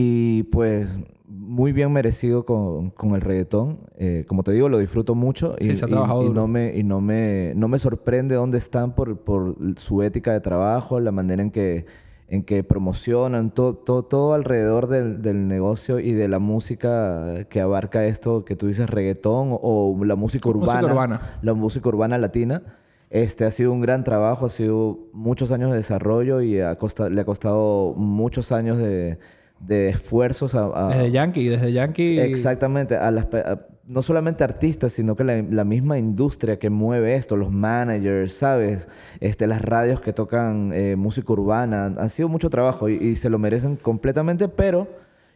y 0.00 0.44
pues 0.44 0.96
muy 1.26 1.72
bien 1.72 1.92
merecido 1.92 2.44
con, 2.46 2.90
con 2.90 3.16
el 3.16 3.20
reggaetón. 3.20 3.80
Eh, 3.96 4.24
como 4.28 4.44
te 4.44 4.52
digo, 4.52 4.68
lo 4.68 4.78
disfruto 4.78 5.16
mucho 5.16 5.56
y, 5.58 5.74
Sí, 5.74 5.84
y- 5.88 6.24
y 6.26 6.30
no, 6.30 6.46
me, 6.46 6.76
y 6.76 6.84
no, 6.84 7.00
me, 7.00 7.52
no 7.56 7.66
me 7.66 7.80
sorprende 7.80 8.36
dónde 8.36 8.58
están 8.58 8.94
por, 8.94 9.18
por 9.18 9.56
su 9.76 10.02
ética 10.04 10.32
de 10.32 10.40
trabajo, 10.40 11.00
la 11.00 11.10
manera 11.10 11.42
en 11.42 11.50
que, 11.50 11.86
en 12.28 12.44
que 12.44 12.62
promocionan, 12.62 13.50
todo, 13.50 13.74
todo, 13.74 14.04
todo 14.04 14.34
alrededor 14.34 14.86
del, 14.86 15.20
del 15.20 15.48
negocio 15.48 15.98
y 15.98 16.12
de 16.12 16.28
la 16.28 16.38
música 16.38 17.44
que 17.50 17.60
abarca 17.60 18.04
esto 18.06 18.44
que 18.44 18.54
tú 18.54 18.68
dices 18.68 18.88
reggaetón 18.88 19.48
o, 19.50 19.96
o 19.98 20.04
la 20.04 20.14
música 20.14 20.48
Música 20.48 20.64
urbana, 20.78 20.86
urbana. 20.92 21.20
la 21.42 21.54
música 21.54 21.88
urbana 21.88 22.18
latina. 22.18 22.62
Este 23.10 23.44
ha 23.46 23.50
sido 23.50 23.72
un 23.72 23.80
gran 23.80 24.04
trabajo, 24.04 24.46
ha 24.46 24.50
sido 24.50 24.98
muchos 25.12 25.50
años 25.50 25.70
de 25.72 25.78
desarrollo 25.78 26.40
y 26.40 26.60
ha 26.60 26.76
costa- 26.78 27.08
le 27.08 27.20
ha 27.20 27.24
costado 27.24 27.94
muchos 27.96 28.52
años 28.52 28.78
de, 28.78 29.18
de 29.60 29.88
esfuerzos 29.90 30.54
a, 30.54 30.66
a- 30.74 30.88
Desde 30.88 31.10
Yankee, 31.10 31.48
desde 31.48 31.72
Yankee... 31.72 32.18
Exactamente, 32.20 32.96
a 32.96 33.10
las, 33.10 33.26
a- 33.34 33.60
no 33.86 34.02
solamente 34.02 34.44
artistas, 34.44 34.92
sino 34.92 35.16
que 35.16 35.24
la, 35.24 35.40
la 35.42 35.64
misma 35.64 35.98
industria 35.98 36.58
que 36.58 36.68
mueve 36.68 37.14
esto, 37.16 37.36
los 37.36 37.50
managers, 37.50 38.34
¿sabes? 38.34 38.86
Este, 39.20 39.46
las 39.46 39.62
radios 39.62 40.00
que 40.02 40.12
tocan 40.12 40.72
eh, 40.74 40.94
música 40.94 41.32
urbana, 41.32 41.86
ha 41.96 42.08
sido 42.10 42.28
mucho 42.28 42.50
trabajo 42.50 42.88
y, 42.90 42.96
y 42.96 43.16
se 43.16 43.30
lo 43.30 43.38
merecen 43.38 43.76
completamente, 43.76 44.48
pero 44.48 44.86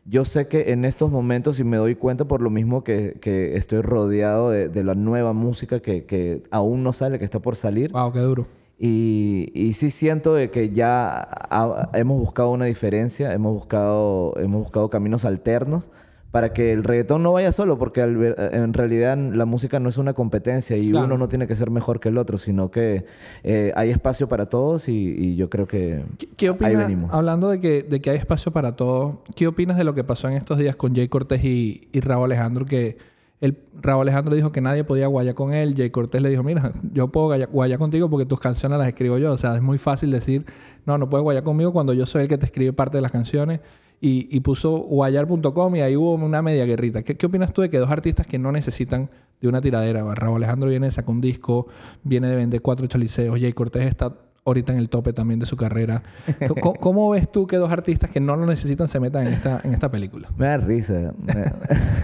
yo 0.05 0.25
sé 0.27 0.49
que 0.49 0.73
en 0.73 0.85
estos 0.85 1.11
momentos, 1.11 1.61
y 1.61 1.65
me 1.65 1.79
doy 1.79 1.95
cuenta 1.95 2.27
por 2.27 2.43
lo 2.43 2.51
mismo 2.51 2.85
que, 2.85 3.17
que 3.21 3.57
estoy 3.57 3.81
rodeado 3.81 4.51
de, 4.51 4.69
de 4.69 4.85
la 4.85 4.95
nueva 4.95 5.33
música 5.33 5.81
que, 5.81 6.05
que 6.05 6.43
aún 6.51 6.83
no 6.83 6.93
sale, 6.93 7.19
que 7.19 7.25
está 7.25 7.39
por 7.39 7.57
salir, 7.57 7.91
Wow, 7.93 8.13
qué 8.13 8.19
duro. 8.19 8.47
Y, 8.79 9.51
y 9.55 9.75
sí 9.75 9.91
siento 9.91 10.35
de 10.35 10.51
que 10.51 10.71
ya 10.71 11.21
ha- 11.21 11.91
hemos 11.95 12.19
buscado 12.19 12.51
una 12.51 12.65
diferencia, 12.67 13.33
hemos 13.33 13.55
buscado, 13.55 14.35
hemos 14.39 14.63
buscado 14.63 14.91
caminos 14.91 15.25
alternos 15.25 15.91
para 16.33 16.55
que 16.55 16.73
el 16.73 16.83
reggaetón 16.83 17.23
no 17.23 17.33
vaya 17.35 17.53
solo, 17.53 17.77
porque 17.79 18.01
al 18.01 18.35
en 18.39 18.73
realidad 18.73 19.19
la 19.19 19.45
música 19.45 19.79
no 19.79 19.91
es 19.91 19.99
una 19.99 20.15
competencia 20.15 20.79
y 20.79 20.91
Claro. 20.91 21.05
uno 21.07 21.19
no 21.19 21.29
tiene 21.29 21.47
que 21.47 21.55
ser 21.55 21.71
mejor 21.71 22.01
que 22.01 22.09
el 22.09 22.17
otro, 22.17 22.39
sino 22.39 22.71
que 22.71 23.05
eh, 23.45 23.71
hay 23.77 23.91
espacio 23.91 24.29
para 24.31 24.47
todos 24.49 24.89
y, 24.89 24.95
y 24.95 25.37
yo 25.37 25.51
creo 25.51 25.67
que 25.67 26.05
¿Qué, 26.17 26.29
qué 26.37 26.57
ahí 26.65 26.75
venimos. 26.75 27.11
hablando 27.13 27.51
de 27.51 27.61
que, 27.61 27.83
de 27.83 28.01
que 28.01 28.09
hay 28.09 28.17
espacio 28.17 28.51
para 28.51 28.77
todo, 28.77 29.23
¿qué 29.37 29.47
opinas 29.47 29.77
de 29.77 29.85
lo 29.85 29.95
que 29.95 30.05
pasó 30.05 30.27
en 30.27 30.35
estos 30.35 30.57
días 30.57 30.75
con 30.75 30.95
Jay 30.97 31.09
Cortés 31.09 31.45
y, 31.45 31.89
y 31.93 32.01
Raúl 32.01 32.25
Alejandro? 32.25 32.65
Que 32.65 32.97
el, 33.43 33.59
Raúl 33.83 34.03
Alejandro 34.09 34.35
dijo 34.35 34.51
que 34.53 34.63
nadie 34.63 34.85
podía 34.85 35.07
guayar 35.09 35.35
con 35.35 35.53
él, 35.53 35.75
Jay 35.77 35.91
Cortés 35.91 36.23
le 36.23 36.31
dijo, 36.31 36.43
mira, 36.43 36.73
yo 36.95 37.09
puedo 37.09 37.27
guaya- 37.27 37.47
guayar 37.53 37.79
contigo 37.79 38.09
porque 38.09 38.25
tus 38.25 38.41
canciones 38.41 38.79
las 38.79 38.89
escribo 38.89 39.19
yo. 39.19 39.33
O 39.33 39.37
sea, 39.39 39.55
es 39.57 39.63
muy 39.63 39.77
fácil 39.77 40.11
decir, 40.11 40.47
no, 40.87 40.97
no 40.97 41.11
puedes 41.11 41.23
guayar 41.23 41.43
conmigo 41.45 41.73
cuando 41.75 41.93
yo 41.93 42.07
soy 42.07 42.23
el 42.23 42.29
que 42.29 42.39
te 42.39 42.47
escribe 42.47 42.73
parte 42.73 42.97
de 42.97 43.03
las 43.03 43.13
canciones. 43.13 43.61
y, 44.01 44.27
y 44.37 44.41
puso 44.41 44.71
guayar.com 44.79 45.77
y 45.77 45.81
ahí 45.81 45.95
hubo 45.97 46.15
una 46.15 46.43
media 46.43 46.65
guerrita. 46.65 47.03
¿Qué, 47.05 47.17
¿Qué 47.17 47.27
opinas 47.27 47.53
tú 47.53 47.63
de 47.63 47.71
que 47.71 47.79
dos 47.79 47.91
artistas 47.91 48.27
que 48.27 48.37
no 48.39 48.51
necesitan 48.51 49.11
de 49.41 49.49
una 49.49 49.61
tiradera? 49.61 50.03
Raúl 50.15 50.39
Alejandro 50.39 50.69
viene 50.71 50.91
sacar 50.91 51.11
un 51.11 51.21
disco, 51.21 51.69
viene 52.03 52.27
de 52.29 52.35
vender 52.37 52.63
cuatro 52.63 52.87
chaliceos, 52.89 53.39
Jay 53.39 53.53
Cortés 53.53 53.87
está 53.87 54.13
ahorita 54.45 54.73
en 54.73 54.79
el 54.79 54.89
tope 54.89 55.13
también 55.13 55.39
de 55.39 55.47
su 55.47 55.57
carrera. 55.57 56.03
¿Cómo, 56.49 56.75
cómo 56.75 57.11
ves 57.11 57.31
tú 57.31 57.47
que 57.47 57.57
dos 57.57 57.71
artistas 57.71 58.11
que 58.11 58.19
no 58.21 58.35
lo 58.37 58.45
necesitan 58.47 58.89
se 58.89 58.99
metan 58.99 59.27
en 59.29 59.35
esta, 59.35 59.61
en 59.63 59.73
esta 59.73 59.91
película? 59.91 60.29
Me 60.37 60.47
da 60.47 60.57
risa. 60.57 61.13
Me- 61.23 61.53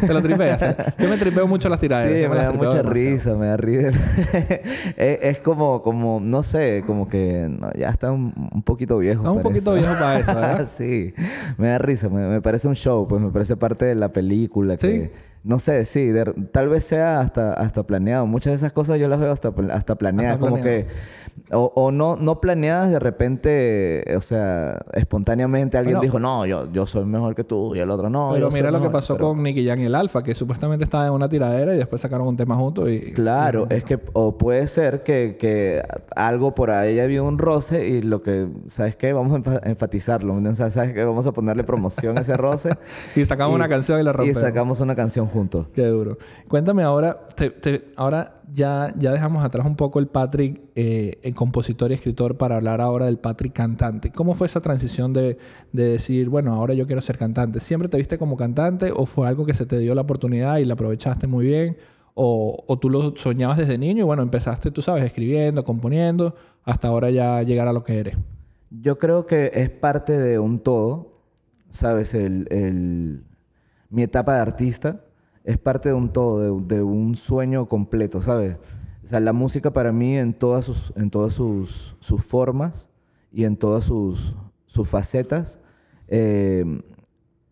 Te 0.07 0.13
lo 0.15 0.23
tripeas. 0.23 0.77
Yo 0.99 1.09
me 1.09 1.17
tripeo 1.17 1.47
mucho 1.49 1.69
las 1.69 1.81
tiraderas. 1.81 2.17
Sí, 2.23 2.29
me 2.29 2.35
las 2.37 2.45
da 2.45 2.53
mucha 2.53 2.77
demasiado. 2.83 2.93
risa, 2.93 3.35
me 3.35 3.47
da 3.47 3.57
risa. 3.57 3.89
es, 4.97 5.19
es 5.23 5.39
como, 5.41 5.83
como, 5.83 6.21
no 6.21 6.43
sé, 6.43 6.85
como 6.87 7.09
que 7.09 7.49
no, 7.51 7.73
ya 7.73 7.91
está 7.91 8.13
un, 8.13 8.33
un 8.53 8.63
poquito 8.63 8.99
viejo. 8.99 9.23
Está 9.23 9.33
un 9.33 9.43
poquito 9.43 9.75
eso. 9.77 9.85
viejo 9.87 9.93
para 9.99 10.21
eso, 10.21 10.35
¿verdad? 10.35 10.67
sí, 10.71 11.15
me 11.57 11.69
da 11.69 11.79
risa, 11.79 12.09
me, 12.09 12.29
me 12.29 12.41
parece 12.41 12.69
un 12.69 12.77
show, 12.77 13.07
pues 13.09 13.21
me 13.21 13.31
parece 13.31 13.57
parte 13.57 13.85
de 13.85 13.95
la 13.97 14.13
película. 14.13 14.77
¿Sí? 14.79 14.87
Que, 14.87 15.13
no 15.49 15.59
sé, 15.59 15.85
sí, 15.85 16.07
de- 16.07 16.33
tal 16.53 16.69
vez 16.69 16.85
sea 16.85 17.21
hasta, 17.21 17.55
hasta 17.55 17.83
planeado. 17.83 18.27
Muchas 18.27 18.53
de 18.53 18.57
esas 18.57 18.73
cosas 18.73 18.99
yo 19.01 19.09
las 19.09 19.19
veo 19.19 19.33
hasta, 19.33 19.53
hasta 19.73 19.95
planeadas, 19.97 20.35
Hasta 20.35 20.47
como 20.49 20.63
planeado. 20.63 20.87
que... 20.87 21.19
O, 21.53 21.73
o 21.77 21.93
no, 21.93 22.17
no 22.17 22.41
planeadas 22.41 22.91
de 22.91 22.99
repente, 22.99 24.05
o 24.17 24.21
sea, 24.21 24.79
espontáneamente 24.93 25.79
alguien 25.79 25.97
Bueno, 25.97 26.03
dijo, 26.03 26.19
no, 26.19 26.45
yo, 26.45 26.71
yo 26.73 26.85
soy 26.87 27.05
mejor 27.07 27.37
que 27.37 27.45
tú 27.45 27.77
y 27.77 27.79
el 27.79 27.91
otro 27.91 28.11
no. 28.11 28.31
Pero 28.35 28.51
mira 28.51 28.71
lo 28.73 28.79
que 28.79 28.89
mejor". 28.89 28.93
pasó 28.93 29.15
Pero- 29.15 29.29
con 29.29 29.43
Nicky 29.45 29.65
Jam 29.67 29.79
y 29.81 29.85
el 29.87 29.95
Alfa, 29.95 30.23
que 30.25 30.35
supuestamente 30.35 30.85
estaba 30.85 31.07
en 31.07 31.13
una 31.13 31.29
tiradera 31.29 31.73
y 31.75 31.79
después 31.79 32.03
sacaron 32.03 32.27
un 32.27 32.37
tema 32.37 32.57
juntos 32.57 32.91
y... 32.91 33.13
Claro, 33.13 33.69
y- 33.71 33.75
es 33.75 33.85
que, 33.85 34.01
o 34.15 34.37
puede 34.37 34.67
ser 34.67 35.05
que, 35.05 35.37
que 35.39 35.81
algo 36.17 36.55
por 36.57 36.73
ahí 36.73 36.99
había 36.99 37.23
un 37.23 37.39
roce 37.39 37.87
y 37.87 38.03
lo 38.03 38.21
que, 38.21 38.49
¿sabes 38.67 38.97
qué? 38.97 39.13
Vamos 39.13 39.33
a 39.33 39.37
enfa- 39.39 39.61
enfatizarlo. 39.65 40.37
¿sabes 40.57 40.93
qué? 40.93 41.05
Vamos 41.05 41.27
a 41.29 41.33
ponerle 41.33 41.63
promoción 41.65 42.19
a 42.19 42.23
ese 42.23 42.37
roce. 42.37 42.71
Y 43.17 43.25
sacamos 43.25 43.55
una 43.55 43.69
canción 43.69 44.01
y 44.01 44.03
la 44.03 44.11
Y 44.11 44.13
rompemos. 44.13 44.43
sacamos 44.43 44.81
una 44.81 44.97
canción 44.97 45.27
juntos. 45.27 45.38
Qué 45.75 45.87
duro. 45.87 46.19
Cuéntame 46.49 46.83
ahora, 46.83 47.27
te- 47.37 47.51
te- 47.51 47.85
ahora 47.97 48.41
ya, 48.55 48.95
ya 48.99 49.13
dejamos 49.13 49.45
atrás 49.45 49.67
un 49.67 49.77
poco 49.77 49.99
el 49.99 50.07
Patrick 50.09 50.61
eh, 50.75 51.19
el 51.23 51.35
compositor 51.35 51.91
y 51.91 51.95
escritor 51.95 52.37
para 52.37 52.57
hablar 52.57 52.81
ahora 52.81 53.07
del 53.07 53.19
Patrick 53.19 53.53
cantante. 53.53 54.11
¿Cómo 54.11 54.35
fue 54.35 54.47
esa 54.47 54.61
transición 54.61 55.13
de, 55.13 55.39
de 55.73 55.85
decir, 55.85 56.29
bueno, 56.29 56.53
ahora 56.55 56.75
yo 56.75 56.87
quiero 56.87 57.03
ser 57.03 57.19
cantante? 57.19 57.61
¿Siempre 57.61 57.89
te 57.89 57.97
viste 57.99 58.19
como 58.19 58.37
cantante 58.37 58.91
o 58.95 59.07
fue 59.07 59.29
algo 59.29 59.45
que 59.47 59.55
se 59.55 59.67
te 59.67 59.79
dio 59.79 59.95
la 59.95 60.03
oportunidad 60.03 60.59
y 60.59 60.65
la 60.65 60.75
aprovechaste 60.75 61.27
muy 61.27 61.47
bien? 61.47 61.77
O, 62.15 62.65
o 62.67 62.79
tú 62.79 62.91
lo 62.91 63.15
soñabas 63.17 63.59
desde 63.59 63.79
niño 63.79 64.01
y 64.01 64.07
bueno, 64.07 64.23
empezaste, 64.23 64.71
tú 64.73 64.83
sabes, 64.83 65.05
escribiendo, 65.05 65.63
componiendo, 65.65 66.35
hasta 66.65 66.89
ahora 66.89 67.11
ya 67.11 67.43
llegar 67.43 67.69
a 67.69 67.73
lo 67.73 67.85
que 67.85 67.99
eres. 68.01 68.17
Yo 68.71 68.99
creo 68.99 69.25
que 69.27 69.53
es 69.55 69.71
parte 69.71 70.19
de 70.19 70.39
un 70.39 70.59
todo, 70.59 71.13
¿sabes? 71.71 72.15
El, 72.15 72.47
el- 72.51 73.23
mi 73.91 74.03
etapa 74.03 74.35
de 74.35 74.41
artista 74.41 75.01
es 75.49 75.59
parte 75.59 75.89
de 75.89 75.95
un 75.95 76.13
todo, 76.13 76.61
de, 76.61 76.77
de 76.77 76.83
un 76.83 77.17
sueño 77.17 77.69
completo, 77.69 78.21
¿sabes? 78.23 78.59
O 79.05 79.09
sea, 79.09 79.19
la 79.21 79.33
música 79.33 79.73
para 79.73 79.93
mí 79.93 80.17
en 80.19 80.35
todas 80.35 80.67
sus, 80.67 80.93
en 80.97 81.11
todas 81.11 81.33
sus, 81.33 81.97
sus 82.01 82.23
formas 82.23 82.91
y 83.33 83.45
en 83.45 83.57
todas 83.57 83.85
sus, 83.85 84.35
sus 84.67 84.87
facetas 84.89 85.59
eh, 86.09 86.65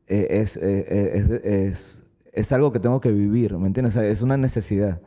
eh, 0.09 0.27
es, 0.31 0.57
eh, 0.59 1.13
es, 1.15 1.31
es- 1.45 2.03
es 2.33 2.53
algo 2.53 2.71
que 2.71 2.81
tengo 2.81 3.01
que 3.01 3.11
vivir, 3.11 3.57
¿me 3.57 3.67
entiendes? 3.67 3.97
O 3.97 4.01
sea, 4.01 4.07
es 4.07 4.21
una 4.21 4.37
necesidad. 4.37 5.01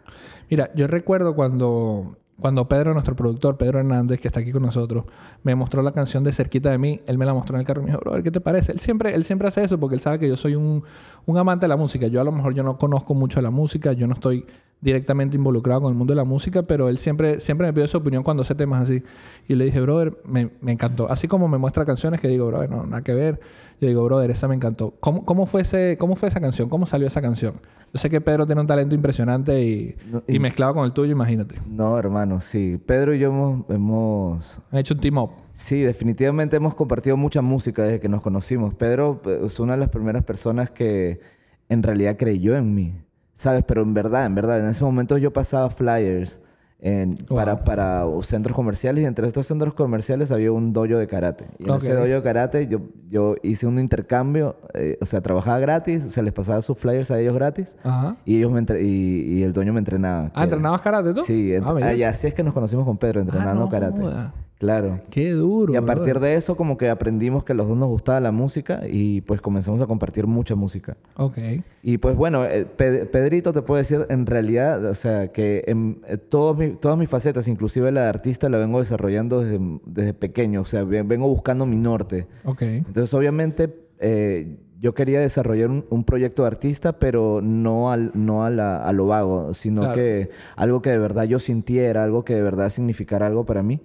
Mira, 0.50 0.72
yo 0.74 0.88
recuerdo 0.88 1.36
cuando, 1.36 2.17
cuando 2.39 2.67
Pedro, 2.67 2.93
nuestro 2.93 3.15
productor, 3.15 3.58
Pedro 3.58 3.79
Hernández, 3.79 4.19
que 4.19 4.27
está 4.27 4.39
aquí 4.39 4.51
con 4.51 4.62
nosotros, 4.62 5.05
me 5.43 5.55
mostró 5.55 5.81
la 5.81 5.91
canción 5.91 6.24
de 6.24 6.31
Cerquita 6.31 6.72
de 6.72 6.77
mí. 6.77 7.01
Él 7.05 7.17
me 7.17 7.25
la 7.25 7.34
mostró 7.34 7.55
en 7.55 7.62
el 7.62 7.67
carro 7.67 7.81
y 7.81 7.86
me 7.86 7.91
dijo, 7.91 8.00
brother, 8.01 8.24
¿qué 8.24 8.31
te 8.31 8.41
parece? 8.41 8.72
Él 8.72 8.79
siempre, 8.79 9.13
él 9.13 9.24
siempre 9.24 9.48
hace 9.48 9.63
eso 9.63 9.79
porque 9.79 9.96
él 9.96 10.01
sabe 10.01 10.19
que 10.19 10.27
yo 10.27 10.38
soy 10.38 10.55
un, 10.55 10.84
un 11.25 11.38
amante 11.38 11.65
de 11.65 11.67
la 11.69 11.77
música. 11.77 12.08
Yo 12.08 12.22
a 12.22 12.24
lo 12.24 12.31
mejor 12.31 12.53
yo 12.53 12.63
no 12.63 12.77
conozco 12.77 13.13
mucho 13.13 13.41
la 13.41 13.51
música, 13.51 13.93
yo 13.93 14.08
no 14.08 14.13
estoy 14.13 14.46
directamente 14.81 15.36
involucrado 15.36 15.81
con 15.81 15.91
el 15.91 15.98
mundo 15.98 16.12
de 16.13 16.15
la 16.15 16.24
música, 16.24 16.63
pero 16.63 16.88
él 16.89 16.98
siempre, 16.98 17.39
siempre 17.41 17.67
me 17.67 17.74
pide 17.74 17.88
su 17.88 17.98
opinión 17.98 18.24
cuando 18.24 18.41
hace 18.41 18.55
temas 18.55 18.81
así. 18.83 19.03
Y 19.48 19.55
le 19.55 19.65
dije, 19.65 19.81
brother, 19.81 20.17
me, 20.25 20.50
me 20.62 20.71
encantó. 20.71 21.12
Así 21.12 21.27
como 21.27 21.48
me 21.48 21.57
muestra 21.57 21.86
canciones 21.86 22.21
que 22.21 22.27
digo, 22.29 22.48
brother, 22.48 22.69
no, 22.69 22.86
nada 22.86 23.01
que 23.03 23.13
ver. 23.13 23.39
Yo 23.81 23.88
digo, 23.88 24.03
brother, 24.05 24.31
esa 24.31 24.48
me 24.48 24.55
encantó. 24.55 24.93
¿Cómo, 25.00 25.25
cómo, 25.25 25.45
fue, 25.45 25.62
ese, 25.62 25.98
¿Cómo 26.00 26.15
fue 26.15 26.29
esa 26.29 26.39
canción? 26.41 26.69
¿Cómo 26.69 26.86
salió 26.86 27.07
esa 27.07 27.21
canción? 27.21 27.55
Yo 27.93 27.98
sé 28.00 28.09
que 28.09 28.21
Pedro 28.21 28.45
tiene 28.45 28.62
un 28.62 28.67
talento 28.67 28.93
impresionante 28.93 29.62
y, 29.63 29.95
No, 30.12 30.21
y 30.27 30.36
y- 30.36 30.39
mezclado 30.39 30.74
con 30.75 30.86
el 30.86 30.91
tuyo, 30.93 31.12
imagínate. 31.12 31.55
No, 31.67 31.98
hermano, 31.98 32.39
sí. 32.39 32.79
Pedro 32.86 33.15
y 33.15 33.19
yo 33.19 33.29
hemos- 33.29 33.65
hemos 33.69 34.62
Han 34.71 34.79
hecho 34.79 34.93
un 34.93 35.00
team 35.00 35.17
up. 35.17 35.31
Sí, 35.53 35.81
definitivamente 35.81 36.55
hemos 36.57 36.75
compartido 36.75 37.17
mucha 37.17 37.41
música 37.41 37.83
desde 37.83 38.00
que 38.00 38.07
nos 38.09 38.21
conocimos. 38.21 38.74
Pedro 38.75 39.21
eh, 39.25 39.41
es 39.45 39.59
una 39.59 39.74
de 39.74 39.79
las 39.79 39.89
primeras 39.89 40.24
personas 40.24 40.69
que 40.71 41.19
en 41.67 41.81
realidad 41.83 42.15
creyó 42.17 42.55
en 42.55 42.74
mí, 42.75 42.93
¿sabes? 43.39 43.63
Pero 43.65 43.81
en 43.84 43.93
verdad, 43.93 44.25
en 44.25 44.36
verdad, 44.36 44.60
en 44.60 44.67
ese 44.67 44.84
momento 44.84 45.17
yo 45.17 45.31
pasaba 45.31 45.69
flyers 45.69 46.41
en- 46.81 47.17
Wow. 47.29 47.38
para, 47.38 47.63
para 47.63 48.03
centros 48.22 48.53
comerciales 48.55 49.01
y 49.03 49.05
entre 49.05 49.27
estos 49.27 49.46
centros 49.48 49.74
comerciales 49.74 50.29
había 50.31 50.51
un 50.51 50.74
dojo 50.74 50.98
de 50.98 51.08
karate. 51.08 51.46
Y 51.58 51.69
en 51.69 51.75
ese 51.75 51.93
dojo 51.93 52.05
de 52.05 52.22
karate 52.22 52.67
yo, 52.67 52.81
yo 53.10 53.36
hice 53.41 53.65
un 53.65 53.79
intercambio, 53.79 54.58
eh, 54.74 54.98
o 55.01 55.05
sea, 55.05 55.22
trabajaba 55.22 55.60
gratis, 55.60 56.03
se 56.12 56.22
les 56.22 56.34
pasaba 56.34 56.62
sus 56.62 56.77
flyers 56.77 57.12
a 57.12 57.19
ellos 57.19 57.34
gratis 57.36 57.77
Ajá. 57.84 58.17
y 58.25 58.38
ellos 58.38 58.51
me 58.51 58.60
entre- 58.60 58.84
y, 58.84 59.22
y 59.39 59.43
el 59.43 59.53
dueño 59.53 59.72
me 59.74 59.79
entrenaba. 59.79 60.31
Ah, 60.34 60.43
¿entrenabas 60.43 60.81
karate 60.81 61.13
tú? 61.13 61.22
Sí, 61.24 61.51
ent- 61.51 61.63
Ah, 61.65 61.75
ah, 61.88 61.93
y 61.93 62.03
así 62.03 62.27
es 62.27 62.34
que 62.34 62.43
nos 62.43 62.53
conocimos 62.53 62.84
con 62.86 62.98
Pedro, 62.98 63.22
entrenando 63.22 63.63
no 63.63 63.69
karate. 63.69 64.01
joda. 64.01 64.34
Claro. 64.60 65.00
Qué 65.10 65.32
duro. 65.32 65.72
Y 65.74 65.78
a 65.78 65.82
partir 65.86 66.20
de 66.20 66.36
eso 66.36 66.58
como 66.58 66.78
que 66.78 66.89
aprendimos 66.89 67.46
que 67.46 67.54
a 67.54 67.56
los 67.56 67.68
dos 67.70 67.78
nos 67.78 67.88
gustaba 67.88 68.20
la 68.20 68.32
música 68.34 68.82
y 68.88 69.22
pues 69.22 69.39
comenzamos 69.39 69.82
a 69.82 69.88
compartir 69.88 70.28
mucha 70.28 70.54
música. 70.56 70.98
Ok. 71.16 71.38
Y 71.82 71.98
pues 71.98 72.16
bueno, 72.18 72.44
eh, 72.46 72.66
Pe- 72.66 73.06
Pedrito 73.06 73.54
te 73.54 73.62
puedo 73.62 73.78
decir 73.78 74.06
en 74.10 74.25
realidad, 74.25 74.84
o 74.84 74.96
sea, 74.96 75.30
que 75.30 75.63
en, 75.68 76.01
eh, 76.08 76.18
todos 76.18 76.58
mi- 76.58 76.72
todas 76.72 76.98
mis 76.98 77.10
facetas, 77.10 77.48
inclusive 77.48 77.89
la 77.94 78.01
de 78.04 78.10
artista, 78.10 78.50
la 78.50 78.58
vengo 78.58 78.80
desarrollando 78.80 79.39
desde, 79.42 79.60
desde 79.86 80.13
pequeño, 80.13 80.62
o 80.62 80.66
sea, 80.66 80.84
ve- 80.84 81.04
vengo 81.04 81.30
buscando 81.30 81.66
mi 81.66 81.78
norte. 81.78 82.28
Ok. 82.44 82.62
Entonces 82.63 83.13
obviamente 83.13 83.74
eh, 84.01 84.58
yo 84.82 84.94
quería 84.94 85.22
desarrollar 85.22 85.70
un, 85.70 85.86
un 85.89 86.04
proyecto 86.04 86.42
de 86.44 86.48
artista, 86.48 87.00
pero 87.00 87.39
no, 87.42 87.92
al, 87.94 88.12
no 88.13 88.44
a, 88.44 88.50
la- 88.50 88.84
a 88.86 88.92
lo 88.92 89.08
vago, 89.08 89.54
sino 89.54 89.82
Claro. 89.84 89.96
que 89.96 90.30
algo 90.58 90.82
que 90.82 90.89
de 90.89 90.98
verdad 91.00 91.24
yo 91.24 91.39
sintiera, 91.39 92.04
algo 92.04 92.25
que 92.25 92.36
de 92.36 92.42
verdad 92.42 92.70
significara 92.70 93.25
algo 93.28 93.46
para 93.46 93.63
mí 93.63 93.80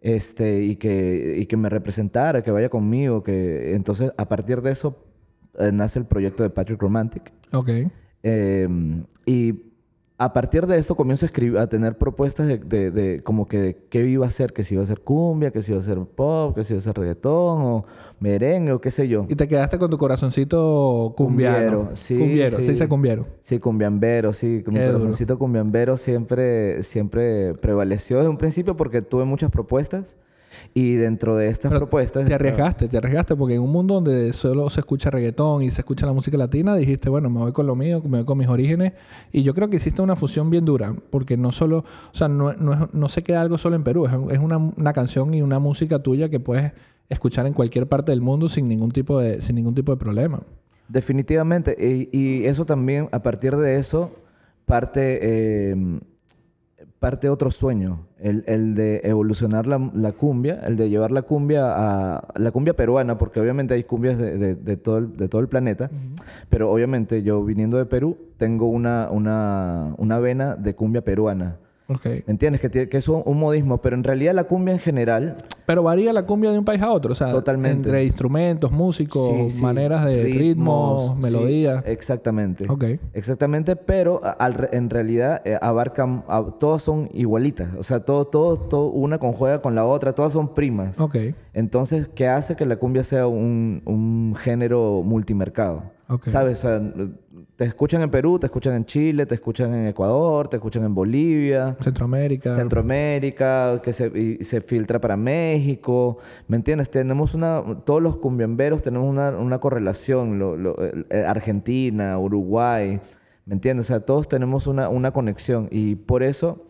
este, 0.00 0.62
y, 0.62 0.76
que, 0.76 1.36
y 1.38 1.46
que 1.46 1.56
me 1.56 1.68
representara, 1.68 2.42
que 2.42 2.50
vaya 2.50 2.68
conmigo. 2.68 3.22
Que... 3.22 3.74
Entonces, 3.74 4.12
a 4.16 4.28
partir 4.28 4.62
de 4.62 4.72
eso, 4.72 5.04
eh, 5.58 5.72
nace 5.72 5.98
el 5.98 6.06
proyecto 6.06 6.42
de 6.42 6.50
Patrick 6.50 6.80
Romantic. 6.80 7.32
Ok. 7.52 7.70
Eh, 8.22 8.68
y 9.24 9.52
a 10.18 10.32
partir 10.32 10.66
de 10.66 10.78
esto 10.78 10.94
comienzo 10.94 11.24
a 11.24 11.28
escribir, 11.28 11.58
a 11.58 11.66
tener 11.68 11.98
propuestas 11.98 12.46
de, 12.46 12.56
de- 12.58 12.90
de 12.90 13.22
como 13.22 13.46
que 13.48 13.58
de 13.60 13.76
qué 13.90 14.06
iba 14.06 14.26
a 14.26 14.30
ser, 14.30 14.54
que 14.54 14.64
si 14.64 14.74
iba 14.74 14.82
a 14.82 14.86
ser 14.86 15.00
cumbia, 15.00 15.50
que 15.50 15.60
si 15.60 15.72
iba 15.72 15.80
a 15.80 15.84
ser 15.84 15.98
pop, 15.98 16.54
que 16.54 16.64
si 16.64 16.72
iba 16.72 16.78
a 16.78 16.82
ser 16.82 16.96
reggaetón 16.96 17.62
o 17.62 17.84
merengue 18.18 18.72
o 18.72 18.80
qué 18.80 18.90
sé 18.90 19.08
yo. 19.08 19.26
Y 19.28 19.36
te 19.36 19.46
quedaste 19.46 19.78
con 19.78 19.90
tu 19.90 19.98
corazoncito 19.98 21.12
cumbiano. 21.16 21.56
Cumbiero, 21.80 21.96
sí, 21.96 22.18
Cumbiero, 22.18 22.56
sí. 22.56 22.64
se 22.64 22.70
dice 22.70 22.88
cumbiero. 22.88 23.26
Sí, 23.42 23.58
cumbiambero, 23.60 24.32
sí. 24.32 24.62
Mi 24.66 24.78
corazoncito 24.80 25.38
cumbiambero 25.38 25.96
siempre, 25.98 26.82
siempre 26.82 27.54
prevaleció 27.54 28.16
desde 28.16 28.30
un 28.30 28.38
principio 28.38 28.74
porque 28.76 29.02
tuve 29.02 29.24
muchas 29.24 29.50
propuestas 29.50 30.16
y 30.74 30.94
dentro 30.94 31.36
de 31.36 31.48
estas 31.48 31.70
Pero 31.70 31.80
propuestas... 31.80 32.26
Te 32.26 32.34
arriesgaste, 32.34 32.88
te 32.88 32.96
arriesgaste 32.98 33.36
porque 33.36 33.54
en 33.54 33.62
un 33.62 33.70
mundo 33.72 33.94
donde 33.94 34.32
solo 34.32 34.68
se 34.70 34.80
escucha 34.80 35.10
reggaetón 35.10 35.62
y 35.62 35.70
se 35.70 35.80
escucha 35.80 36.06
la 36.06 36.12
música 36.12 36.36
latina, 36.36 36.76
dijiste, 36.76 37.08
bueno, 37.08 37.30
me 37.30 37.40
voy 37.40 37.52
con 37.52 37.66
lo 37.66 37.74
mío, 37.76 38.02
me 38.04 38.18
voy 38.18 38.24
con 38.24 38.38
mis 38.38 38.48
orígenes. 38.48 38.92
Y 39.32 39.42
yo 39.42 39.54
creo 39.54 39.68
que 39.70 39.76
hiciste 39.76 40.02
una 40.02 40.16
fusión 40.16 40.50
bien 40.50 40.64
dura, 40.64 40.94
porque 41.10 41.36
no 41.36 41.52
solo, 41.52 41.78
o 42.12 42.16
sea, 42.16 42.28
no, 42.28 42.52
no, 42.54 42.72
es- 42.74 42.94
no 42.94 43.08
se 43.08 43.22
queda 43.22 43.40
algo 43.40 43.58
solo 43.58 43.76
en 43.76 43.84
Perú, 43.84 44.06
es, 44.06 44.12
es 44.34 44.38
una, 44.38 44.56
una 44.58 44.92
canción 44.92 45.32
y 45.34 45.42
una 45.42 45.58
música 45.58 45.98
tuya 46.00 46.28
que 46.28 46.40
puedes 46.40 46.72
escuchar 47.08 47.46
en 47.46 47.52
cualquier 47.52 47.86
parte 47.86 48.10
del 48.12 48.20
mundo 48.20 48.48
sin 48.48 48.68
ningún 48.68 48.90
tipo 48.90 49.20
de, 49.20 49.40
sin 49.40 49.54
ningún 49.56 49.74
tipo 49.74 49.92
de 49.92 49.98
problema. 49.98 50.40
Definitivamente. 50.88 51.76
Y, 51.78 52.08
y 52.16 52.46
eso 52.46 52.64
también, 52.64 53.08
a 53.12 53.22
partir 53.22 53.56
de 53.56 53.76
eso, 53.78 54.10
parte, 54.64 55.18
eh, 55.22 55.76
parte 56.98 57.28
otro 57.28 57.50
sueño. 57.50 58.06
El, 58.18 58.42
el 58.46 58.74
de 58.74 59.00
evolucionar 59.04 59.66
la, 59.66 59.90
la 59.94 60.12
cumbia, 60.12 60.60
el 60.66 60.76
de 60.76 60.88
llevar 60.88 61.12
la 61.12 61.22
cumbia 61.22 61.64
a 61.74 62.32
la 62.36 62.50
cumbia 62.50 62.74
peruana, 62.74 63.18
porque 63.18 63.40
obviamente 63.40 63.74
hay 63.74 63.84
cumbias 63.84 64.18
de, 64.18 64.38
de- 64.38 64.54
de 64.54 64.76
todo, 64.76 64.98
el, 64.98 65.16
de 65.16 65.28
todo 65.28 65.40
el 65.40 65.48
planeta. 65.48 65.90
Pero 66.48 66.70
obviamente 66.72 67.22
yo 67.22 67.44
viniendo 67.44 67.76
de 67.78 67.86
Perú, 67.86 68.16
tengo 68.38 68.66
una, 68.66 69.08
una, 69.10 69.94
una 69.98 70.18
vena 70.18 70.56
de 70.56 70.74
cumbia 70.74 71.02
peruana. 71.02 71.56
Ok. 71.88 72.04
¿Me 72.04 72.24
entiendes? 72.26 72.60
Que, 72.60 72.88
que 72.88 72.96
es 72.96 73.08
un, 73.08 73.22
un 73.24 73.38
modismo, 73.38 73.78
pero 73.78 73.94
en 73.94 74.02
realidad 74.02 74.34
la 74.34 74.44
cumbia 74.44 74.72
en 74.74 74.80
general, 74.80 75.44
Pero 75.66 75.82
varía 75.82 76.12
la 76.12 76.24
cumbia 76.24 76.52
de 76.52 76.58
un 76.58 76.64
país 76.64 76.80
a 76.80 76.92
otro, 76.92 77.12
o 77.12 77.16
sea, 77.16 77.32
Totalmente. 77.32 77.88
entre 77.88 78.04
instrumentos, 78.04 78.70
músicos, 78.70 79.50
sí, 79.52 79.58
sí, 79.58 79.62
maneras 79.62 80.04
de 80.06 80.22
ritmos, 80.22 80.38
ritmos, 80.40 81.16
sí, 81.16 81.22
melodías. 81.22 81.82
exactamente. 81.86 82.66
Ok. 82.70 82.84
Exactamente, 83.14 83.74
pero 83.76 84.20
al 84.38 84.68
en 84.72 84.88
realidad 84.90 85.42
eh, 85.44 85.58
abarcan, 85.60 86.22
a- 86.28 86.44
todas 86.58 86.82
son 86.82 87.08
igualitas, 87.12 87.74
o 87.74 87.82
sea, 87.82 88.00
todo, 88.00 88.26
todo, 88.26 88.56
todo, 88.58 88.86
una 88.88 89.18
conjuega 89.18 89.60
con 89.60 89.74
la 89.74 89.84
otra, 89.84 90.14
todas 90.14 90.32
son 90.32 90.54
primas. 90.54 91.00
Ok, 91.00 91.16
Entonces, 91.52 92.08
¿qué 92.14 92.28
hace 92.28 92.54
que 92.54 92.64
la 92.64 92.76
cumbia 92.76 93.02
sea 93.02 93.26
un, 93.26 93.82
un 93.86 94.34
género 94.38 95.02
multimercado? 95.04 95.82
Ok. 96.08 96.28
¿Sabes? 96.28 96.64
O 96.64 96.68
sea, 96.68 96.80
te 97.56 97.64
escuchan 97.64 98.00
en 98.02 98.10
Perú, 98.10 98.38
te 98.38 98.46
escuchan 98.46 98.74
en 98.74 98.84
Chile, 98.84 99.26
te 99.26 99.34
escuchan 99.34 99.74
en 99.74 99.86
Ecuador, 99.88 100.46
te 100.46 100.56
escuchan 100.56 100.84
en 100.84 100.94
Bolivia, 100.94 101.76
Centroamérica. 101.80 102.54
Centroamérica, 102.54 103.80
que 103.82 103.92
se, 103.92 104.06
y 104.38 104.44
se 104.44 104.60
filtra 104.60 105.00
para 105.00 105.16
México, 105.16 105.55
¿me 106.48 106.56
entiendes? 106.56 106.90
Tenemos 106.90 107.34
una, 107.34 107.62
todos 107.84 108.02
los 108.02 108.16
cumbiamberos 108.18 108.82
tenemos 108.82 109.08
una, 109.08 109.30
una 109.30 109.58
correlación, 109.58 110.38
lo- 110.38 110.56
lo- 110.56 110.76
eh, 111.10 111.24
Argentina, 111.26 112.18
Uruguay, 112.18 113.00
¿me 113.46 113.54
entiendes? 113.54 113.86
O 113.86 113.88
sea, 113.88 114.00
todos 114.00 114.28
tenemos 114.28 114.66
una, 114.66 114.88
una 114.88 115.12
conexión 115.12 115.68
y 115.70 115.94
por 115.96 116.22
eso 116.22 116.65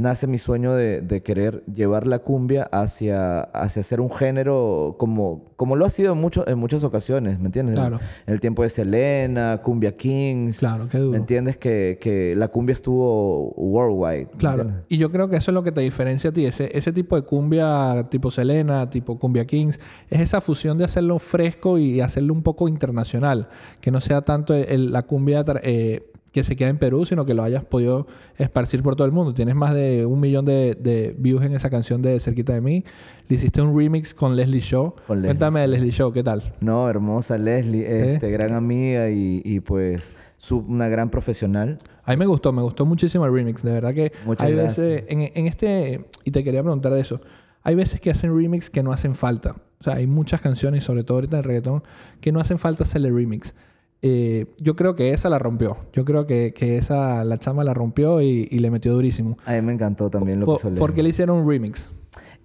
nace 0.00 0.26
mi 0.26 0.38
sueño 0.38 0.74
de, 0.74 1.02
de 1.02 1.22
querer 1.22 1.62
llevar 1.66 2.06
la 2.06 2.20
cumbia 2.20 2.64
hacia, 2.72 3.40
hacia 3.40 3.82
ser 3.82 4.00
un 4.00 4.10
género 4.10 4.96
como, 4.98 5.44
como 5.56 5.76
lo 5.76 5.84
ha 5.84 5.90
sido 5.90 6.12
en, 6.14 6.18
mucho- 6.18 6.46
en 6.48 6.58
muchas 6.58 6.84
ocasiones, 6.84 7.38
¿me 7.38 7.46
entiendes? 7.46 7.74
En- 7.76 7.80
Claro. 7.80 7.98
En, 8.26 8.32
el 8.34 8.40
tiempo 8.40 8.62
de 8.62 8.70
Selena, 8.70 9.60
Cumbia 9.62 9.96
Kings, 9.96 10.58
Claro, 10.58 10.88
qué 10.90 10.98
duro. 10.98 11.10
¿me 11.12 11.18
entiendes? 11.18 11.56
Que, 11.58 11.98
que 12.00 12.34
la 12.36 12.48
cumbia 12.48 12.72
estuvo 12.72 13.50
worldwide. 13.56 14.26
¿me 14.32 14.38
Claro, 14.38 14.62
entiendes? 14.62 14.84
y 14.88 14.96
yo 14.98 15.10
creo 15.10 15.28
que 15.28 15.36
eso 15.36 15.50
es 15.50 15.54
lo 15.54 15.62
que 15.62 15.72
te 15.72 15.80
diferencia 15.82 16.30
a 16.30 16.32
ti, 16.32 16.46
ese, 16.46 16.70
ese 16.76 16.92
tipo 16.92 17.16
de 17.16 17.22
cumbia 17.22 18.06
tipo 18.10 18.30
Selena, 18.30 18.88
tipo 18.90 19.18
cumbia 19.18 19.44
Kings, 19.44 19.78
es 20.08 20.20
esa 20.20 20.40
fusión 20.40 20.78
de 20.78 20.84
hacerlo 20.84 21.18
fresco 21.18 21.78
y 21.78 22.00
hacerlo 22.00 22.32
un 22.34 22.42
poco 22.42 22.68
internacional, 22.68 23.48
que 23.80 23.90
no 23.90 24.00
sea 24.00 24.22
tanto 24.22 24.54
el- 24.54 24.64
el- 24.68 24.92
la 24.92 25.02
cumbia 25.02 25.44
eh, 25.62 26.09
que 26.32 26.44
se 26.44 26.54
queda 26.56 26.68
en 26.68 26.78
Perú, 26.78 27.04
sino 27.06 27.24
que 27.26 27.34
lo 27.34 27.42
hayas 27.42 27.64
podido 27.64 28.06
esparcir 28.38 28.82
por 28.82 28.94
todo 28.94 29.04
el 29.06 29.12
mundo. 29.12 29.34
Tienes 29.34 29.54
más 29.56 29.74
de 29.74 30.06
un 30.06 30.20
millón 30.20 30.44
de, 30.44 30.76
de 30.80 31.14
views 31.18 31.44
en 31.44 31.54
esa 31.54 31.70
canción 31.70 32.02
de 32.02 32.20
Cerquita 32.20 32.52
de 32.52 32.60
mí. 32.60 32.84
Le 33.28 33.36
hiciste 33.36 33.60
un 33.60 33.76
remix 33.76 34.14
con 34.14 34.36
Leslie 34.36 34.60
Show. 34.60 34.94
Con 35.06 35.18
Leslie, 35.18 35.28
Cuéntame 35.28 35.60
de. 35.60 35.68
Leslie 35.68 35.90
Show, 35.90 36.12
¿qué 36.12 36.22
tal? 36.22 36.54
No, 36.60 36.88
hermosa 36.88 37.36
Leslie, 37.38 38.12
este, 38.12 38.30
gran 38.30 38.52
amiga 38.52 39.10
y, 39.10 39.42
y, 39.44 39.60
pues 39.60 40.12
su- 40.36 40.58
una 40.58 40.88
gran 40.88 41.10
profesional. 41.10 41.78
A 42.04 42.12
mí 42.12 42.16
me 42.16 42.26
gustó, 42.26 42.52
me 42.52 42.62
gustó 42.62 42.86
muchísimo 42.86 43.26
el 43.26 43.32
remix. 43.32 43.62
De 43.62 43.72
verdad 43.72 43.92
que 43.92 44.12
Muchas 44.24 44.46
hay 44.46 44.54
gracias. 44.54 44.86
veces, 44.86 45.04
en, 45.08 45.30
en 45.34 45.46
este, 45.46 46.04
y 46.24 46.30
te 46.30 46.44
quería 46.44 46.62
preguntar 46.62 46.92
de 46.92 47.00
eso, 47.00 47.20
hay 47.62 47.74
veces 47.74 48.00
que 48.00 48.10
hacen 48.10 48.36
remix 48.36 48.70
que 48.70 48.82
no 48.82 48.92
hacen 48.92 49.14
falta. 49.16 49.56
O 49.80 49.84
sea, 49.84 49.94
hay 49.94 50.06
muchas 50.06 50.40
canciones, 50.40 50.84
sobre 50.84 51.04
todo 51.04 51.18
ahorita 51.18 51.36
en 51.36 51.38
el 51.38 51.44
reggaetón, 51.44 51.82
que 52.20 52.30
no 52.32 52.38
hacen 52.40 52.58
falta 52.58 52.84
hacerle 52.84 53.10
remix. 53.10 53.54
Eh, 54.02 54.46
yo 54.58 54.76
creo 54.76 54.94
que 54.94 55.12
esa 55.12 55.28
la 55.28 55.38
rompió. 55.38 55.76
Yo 55.92 56.04
creo 56.04 56.26
que, 56.26 56.52
que 56.54 56.78
esa, 56.78 57.24
la 57.24 57.38
chama 57.38 57.64
la 57.64 57.74
rompió 57.74 58.20
y, 58.22 58.48
y 58.50 58.58
le 58.58 58.70
metió 58.70 58.92
durísimo. 58.94 59.36
A 59.44 59.52
mí 59.52 59.62
me 59.62 59.72
encantó 59.72 60.10
también 60.10 60.40
lo 60.40 60.46
que 60.46 60.52
hizo 60.54 60.74
¿Por, 60.74 60.94
qué 60.94 61.02
le 61.02 61.10
hicieron 61.10 61.38
un 61.38 61.48
remix? 61.48 61.92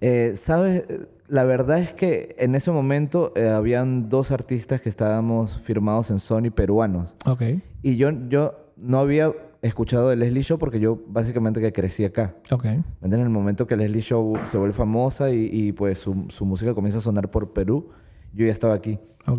Eh, 0.00 0.32
¿Sabes? 0.34 0.84
La 1.28 1.44
verdad 1.44 1.78
es 1.80 1.94
que 1.94 2.36
en 2.38 2.54
ese 2.54 2.70
momento 2.70 3.32
eh, 3.34 3.48
habían 3.48 4.08
dos 4.08 4.30
artistas 4.30 4.80
que 4.80 4.88
estábamos 4.88 5.58
firmados 5.60 6.10
en 6.10 6.18
Sony 6.18 6.50
peruanos. 6.54 7.16
Ok. 7.24 7.42
Y 7.82 7.96
yo, 7.96 8.10
yo 8.28 8.54
no 8.76 8.98
había 8.98 9.32
escuchado 9.62 10.10
de 10.10 10.16
Leslie 10.16 10.42
Show 10.42 10.58
porque 10.58 10.78
yo 10.78 11.00
básicamente 11.08 11.60
que 11.60 11.72
crecí 11.72 12.04
acá. 12.04 12.36
Ok. 12.50 12.66
En 12.66 13.12
el 13.12 13.30
momento 13.30 13.66
que 13.66 13.76
Leslie 13.76 14.02
Show 14.02 14.34
se 14.44 14.58
vuelve 14.58 14.74
famosa 14.74 15.30
y, 15.30 15.48
y, 15.50 15.72
pues 15.72 15.98
su, 15.98 16.26
su 16.28 16.44
música 16.44 16.74
comienza 16.74 16.98
a 16.98 17.00
sonar 17.00 17.30
por 17.30 17.52
Perú, 17.52 17.88
yo 18.36 18.46
ya 18.46 18.52
estaba 18.52 18.74
aquí. 18.74 18.98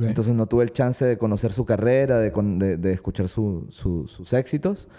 Entonces 0.10 0.34
no 0.34 0.48
tuve 0.48 0.64
el 0.66 0.72
chance 0.74 1.06
de 1.06 1.18
conocer 1.18 1.54
su 1.54 1.64
carrera, 1.66 2.20
de, 2.20 2.32
de- 2.32 2.76
de 2.78 2.92
escuchar 2.92 3.30
su- 3.30 3.68
su- 3.70 4.06
sus 4.08 4.34
éxitos. 4.34 4.90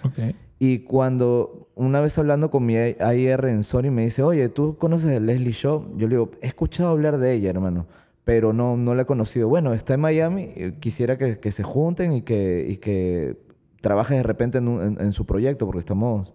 Y 0.59 0.79
cuando 0.81 1.69
una 1.75 2.01
vez 2.01 2.17
hablando 2.19 2.51
con 2.51 2.65
mi 2.65 2.77
AIR 2.77 3.45
en 3.49 3.63
Sony 3.65 3.91
me 3.93 4.03
dice, 4.05 4.23
oye, 4.23 4.49
¿tú 4.49 4.77
conoces 4.79 5.15
a 5.17 5.21
Leslie 5.21 5.53
Shaw? 5.53 5.97
Yo 5.99 6.09
le 6.09 6.15
digo, 6.17 6.31
he 6.41 6.47
escuchado 6.49 6.89
hablar 6.91 7.19
de 7.19 7.35
ella, 7.35 7.51
hermano, 7.51 7.87
pero 8.25 8.53
no, 8.53 8.77
no 8.77 8.95
la 8.95 9.03
he 9.03 9.07
conocido. 9.07 9.49
Bueno, 9.49 9.73
está 9.75 9.95
en 9.95 10.01
Miami, 10.01 10.53
eh, 10.57 10.73
quisiera 10.81 11.17
que, 11.19 11.39
que 11.39 11.53
se 11.53 11.63
junten 11.63 12.13
y 12.13 12.23
que, 12.23 12.67
y 12.69 12.79
que 12.79 13.37
trabajes 13.81 14.17
de 14.17 14.23
repente 14.25 14.59
en, 14.59 14.69
un- 14.69 14.83
en- 14.83 15.01
en 15.01 15.13
su 15.13 15.27
proyecto, 15.27 15.65
porque 15.67 15.79
estamos, 15.81 16.35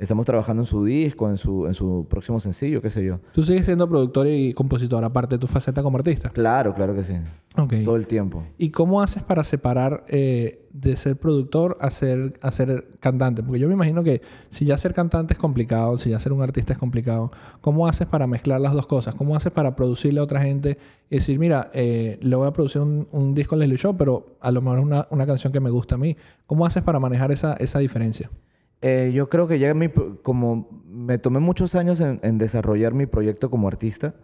estamos 0.00 0.24
trabajando 0.26 0.62
en 0.62 0.66
su 0.66 0.84
disco, 0.84 1.28
en 1.28 1.36
su, 1.36 1.66
en 1.66 1.74
su 1.74 2.06
próximo 2.08 2.40
sencillo, 2.40 2.80
qué 2.80 2.90
sé 2.90 3.04
yo. 3.04 3.20
Tú 3.32 3.44
sigues 3.44 3.66
siendo 3.66 3.88
productor 3.88 4.26
y 4.26 4.54
compositor, 4.54 5.04
aparte 5.04 5.36
de 5.36 5.38
tu 5.38 5.46
faceta 5.46 5.82
como 5.82 5.98
artista. 5.98 6.30
Claro, 6.30 6.74
claro 6.74 6.94
que 6.94 7.04
sí. 7.04 7.14
Ok. 7.56 7.74
Todo 7.84 7.96
el 7.96 8.06
tiempo. 8.06 8.44
¿Y 8.56 8.70
cómo 8.70 9.02
haces 9.02 9.22
para 9.22 9.44
separar 9.44 10.04
eh, 10.08 10.66
de 10.72 10.96
ser 10.96 11.16
productor 11.16 11.76
a 11.80 11.90
ser, 11.90 12.38
a 12.40 12.50
ser 12.50 12.86
cantante? 13.00 13.42
Porque 13.42 13.58
yo 13.58 13.68
me 13.68 13.74
imagino 13.74 14.02
que 14.02 14.22
si 14.48 14.64
ya 14.64 14.78
ser 14.78 14.94
cantante 14.94 15.34
es 15.34 15.38
complicado, 15.38 15.98
si 15.98 16.10
ya 16.10 16.18
ser 16.18 16.32
un 16.32 16.42
artista 16.42 16.72
es 16.72 16.78
complicado, 16.78 17.30
¿cómo 17.60 17.86
haces 17.86 18.06
para 18.06 18.26
mezclar 18.26 18.60
las 18.60 18.72
dos 18.72 18.86
cosas? 18.86 19.14
¿Cómo 19.14 19.36
haces 19.36 19.52
para 19.52 19.76
producirle 19.76 20.20
a 20.20 20.22
otra 20.22 20.40
gente 20.40 20.78
y 21.10 21.16
decir, 21.16 21.38
mira, 21.38 21.70
eh, 21.74 22.18
le 22.22 22.36
voy 22.36 22.46
a 22.46 22.52
producir 22.52 22.80
un, 22.80 23.08
un 23.10 23.34
disco 23.34 23.56
en 23.56 23.60
Leslie 23.60 23.78
Show, 23.78 23.96
pero 23.96 24.36
a 24.40 24.50
lo 24.50 24.62
mejor 24.62 24.78
es 24.78 24.84
una, 24.84 25.08
una 25.10 25.26
canción 25.26 25.52
que 25.52 25.60
me 25.60 25.70
gusta 25.70 25.96
a 25.96 25.98
mí? 25.98 26.16
¿Cómo 26.46 26.64
haces 26.64 26.82
para 26.82 27.00
manejar 27.00 27.32
esa, 27.32 27.54
esa 27.54 27.80
diferencia? 27.80 28.30
Eh, 28.82 29.12
yo 29.12 29.28
creo 29.28 29.46
que 29.46 29.58
ya 29.58 29.74
mi, 29.74 29.90
como 30.22 30.82
me 30.86 31.18
tomé 31.18 31.38
muchos 31.38 31.74
años 31.74 32.00
en, 32.00 32.18
en 32.22 32.38
desarrollar 32.38 32.94
mi 32.94 33.04
proyecto 33.04 33.50
como 33.50 33.68
artista, 33.68 34.14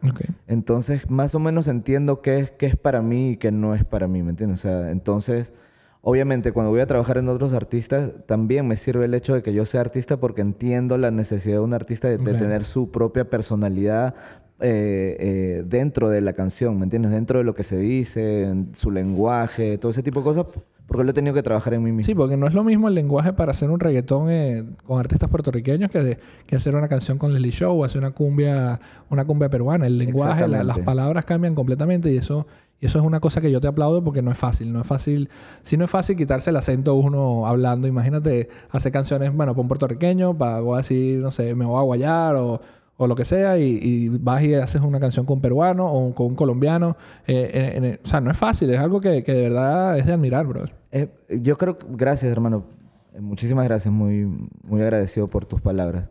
entonces 0.46 1.10
más 1.10 1.34
o 1.34 1.38
menos 1.38 1.68
entiendo 1.68 2.22
qué 2.22 2.38
es, 2.38 2.50
qué 2.52 2.66
es 2.66 2.76
para 2.76 3.02
mí 3.02 3.32
y 3.32 3.36
qué 3.36 3.52
no 3.52 3.74
es 3.74 3.84
para 3.84 4.08
mí, 4.08 4.22
¿me 4.22 4.30
entiendes? 4.30 4.60
O 4.60 4.62
sea, 4.62 4.90
entonces, 4.90 5.52
obviamente 6.00 6.52
cuando 6.52 6.70
voy 6.70 6.80
a 6.80 6.86
trabajar 6.86 7.18
en 7.18 7.28
otros 7.28 7.52
artistas, 7.52 8.12
también 8.26 8.66
me 8.66 8.78
sirve 8.78 9.04
el 9.04 9.12
hecho 9.12 9.34
de 9.34 9.42
que 9.42 9.52
yo 9.52 9.66
sea 9.66 9.82
artista 9.82 10.16
porque 10.16 10.40
entiendo 10.40 10.96
la 10.96 11.10
necesidad 11.10 11.56
de 11.56 11.60
un 11.60 11.74
artista 11.74 12.08
de, 12.08 12.16
de 12.16 12.32
tener 12.32 12.64
su 12.64 12.90
propia 12.90 13.28
personalidad 13.28 14.14
eh, 14.60 15.16
eh, 15.18 15.64
dentro 15.66 16.08
de 16.08 16.20
la 16.20 16.32
canción, 16.32 16.78
¿me 16.78 16.84
entiendes? 16.84 17.12
Dentro 17.12 17.38
de 17.38 17.44
lo 17.44 17.54
que 17.54 17.62
se 17.62 17.76
dice, 17.78 18.44
en 18.44 18.74
su 18.74 18.90
lenguaje, 18.90 19.78
todo 19.78 19.90
ese 19.90 20.02
tipo 20.02 20.20
de 20.20 20.24
cosas, 20.24 20.46
porque 20.86 21.04
lo 21.04 21.10
he 21.10 21.14
tenido 21.14 21.34
que 21.34 21.42
trabajar 21.42 21.74
en 21.74 21.82
mí 21.82 21.90
mismo. 21.92 22.06
Sí, 22.06 22.14
porque 22.14 22.36
no 22.36 22.46
es 22.46 22.54
lo 22.54 22.62
mismo 22.64 22.88
el 22.88 22.94
lenguaje 22.94 23.32
para 23.32 23.50
hacer 23.50 23.70
un 23.70 23.80
reggaetón 23.80 24.30
eh, 24.30 24.64
con 24.84 24.98
artistas 25.00 25.28
puertorriqueños 25.28 25.90
que, 25.90 26.02
de- 26.02 26.18
que 26.46 26.56
hacer 26.56 26.74
una 26.76 26.88
canción 26.88 27.18
con 27.18 27.32
Leslie 27.34 27.50
Show 27.50 27.80
o 27.80 27.84
hacer 27.84 27.98
una 28.00 28.12
cumbia, 28.12 28.78
una 29.10 29.24
cumbia 29.24 29.48
peruana. 29.50 29.86
El 29.86 29.98
lenguaje, 29.98 30.46
la- 30.48 30.58
las 30.64 30.76
palabras 30.84 31.24
cambian 31.24 31.54
completamente 31.56 32.10
y 32.12 32.16
eso, 32.16 32.46
y 32.80 32.86
eso 32.86 32.98
es 33.00 33.04
una 33.04 33.18
cosa 33.20 33.40
que 33.40 33.50
yo 33.50 33.60
te 33.60 33.66
aplaudo 33.66 34.04
porque 34.04 34.22
no 34.22 34.30
es 34.30 34.38
fácil. 34.38 34.72
No 34.72 34.80
es 34.80 34.86
fácil, 34.86 35.28
si 35.62 35.76
no 35.76 35.84
es 35.84 35.90
fácil 35.90 36.16
quitarse 36.16 36.50
el 36.50 36.56
acento 36.56 36.94
uno 36.94 37.46
hablando. 37.48 37.88
Imagínate 37.88 38.48
hacer 38.70 38.92
canciones, 38.92 39.34
bueno, 39.34 39.52
para 39.54 39.62
un 39.62 39.68
puertorriqueño, 39.68 40.38
para 40.38 40.60
voy 40.60 40.74
a 40.74 40.78
decir, 40.78 41.18
no 41.18 41.30
sé, 41.32 41.54
me 41.56 41.64
voy 41.66 41.78
a 41.80 41.82
guayar 41.82 42.36
o, 42.36 42.60
o 42.98 43.06
lo 43.06 43.14
que 43.14 43.24
sea, 43.24 43.58
y, 43.58 44.08
vas 44.08 44.42
y 44.42 44.54
haces 44.54 44.80
una 44.80 44.98
canción 45.00 45.26
con 45.26 45.36
un 45.36 45.42
peruano 45.42 45.86
o 45.92 46.14
con 46.14 46.26
un 46.28 46.34
colombiano. 46.34 46.96
Eh, 47.26 47.98
o 48.04 48.08
sea, 48.08 48.20
no 48.20 48.30
es 48.30 48.36
fácil, 48.36 48.70
es 48.70 48.78
algo 48.78 49.00
que, 49.00 49.22
que 49.22 49.32
de 49.34 49.42
verdad 49.42 49.98
es 49.98 50.06
de 50.06 50.12
admirar, 50.14 50.46
brother. 50.46 50.74
Eh, 50.92 51.08
yo 51.42 51.56
creo 51.58 51.76
gracias 51.90 52.32
hermano, 52.32 52.64
Eh, 53.14 53.20
muchísimas 53.20 53.64
gracias, 53.66 53.92
muy, 53.92 54.26
muy 54.62 54.82
agradecido 54.82 55.28
por 55.28 55.44
tus 55.46 55.60
palabras. 55.60 56.08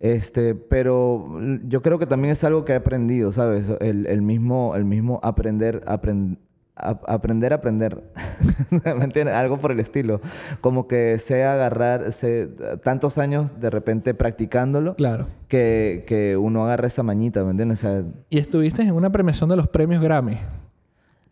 Este, 0.00 0.54
pero 0.54 1.40
yo 1.64 1.82
creo 1.82 1.98
que 1.98 2.06
también 2.06 2.32
es 2.32 2.44
algo 2.44 2.64
que 2.64 2.72
he 2.72 2.76
aprendido, 2.76 3.32
¿sabes? 3.32 3.68
El, 3.80 4.06
el 4.06 4.22
mismo, 4.22 4.74
el 4.76 4.84
mismo 4.84 5.20
aprender, 5.22 5.82
aprend- 5.86 6.38
ap- 6.78 7.04
aprender, 7.08 7.52
aprender, 7.52 8.02
¿me 8.70 9.04
entiendes? 9.04 9.34
Algo 9.34 9.58
por 9.58 9.72
el 9.72 9.80
estilo. 9.80 10.20
Como 10.60 10.86
que 10.88 11.18
sé 11.18 11.44
agarrar, 11.44 12.12
sé, 12.12 12.48
tantos 12.82 13.18
años 13.18 13.60
de 13.60 13.70
repente 13.70 14.14
practicándolo, 14.14 14.94
Claro. 14.96 15.26
que, 15.48 16.04
que 16.06 16.36
uno 16.36 16.64
agarra 16.64 16.86
esa 16.86 17.02
mañita, 17.02 17.44
¿me 17.44 17.50
entiendes? 17.50 17.84
O 17.84 17.88
sea, 17.88 18.02
Y 18.30 18.38
estuviste 18.38 18.82
en 18.82 18.92
una 18.92 19.10
premiación 19.10 19.50
de 19.50 19.56
los 19.56 19.68
premios 19.68 20.02
Grammy. 20.02 20.38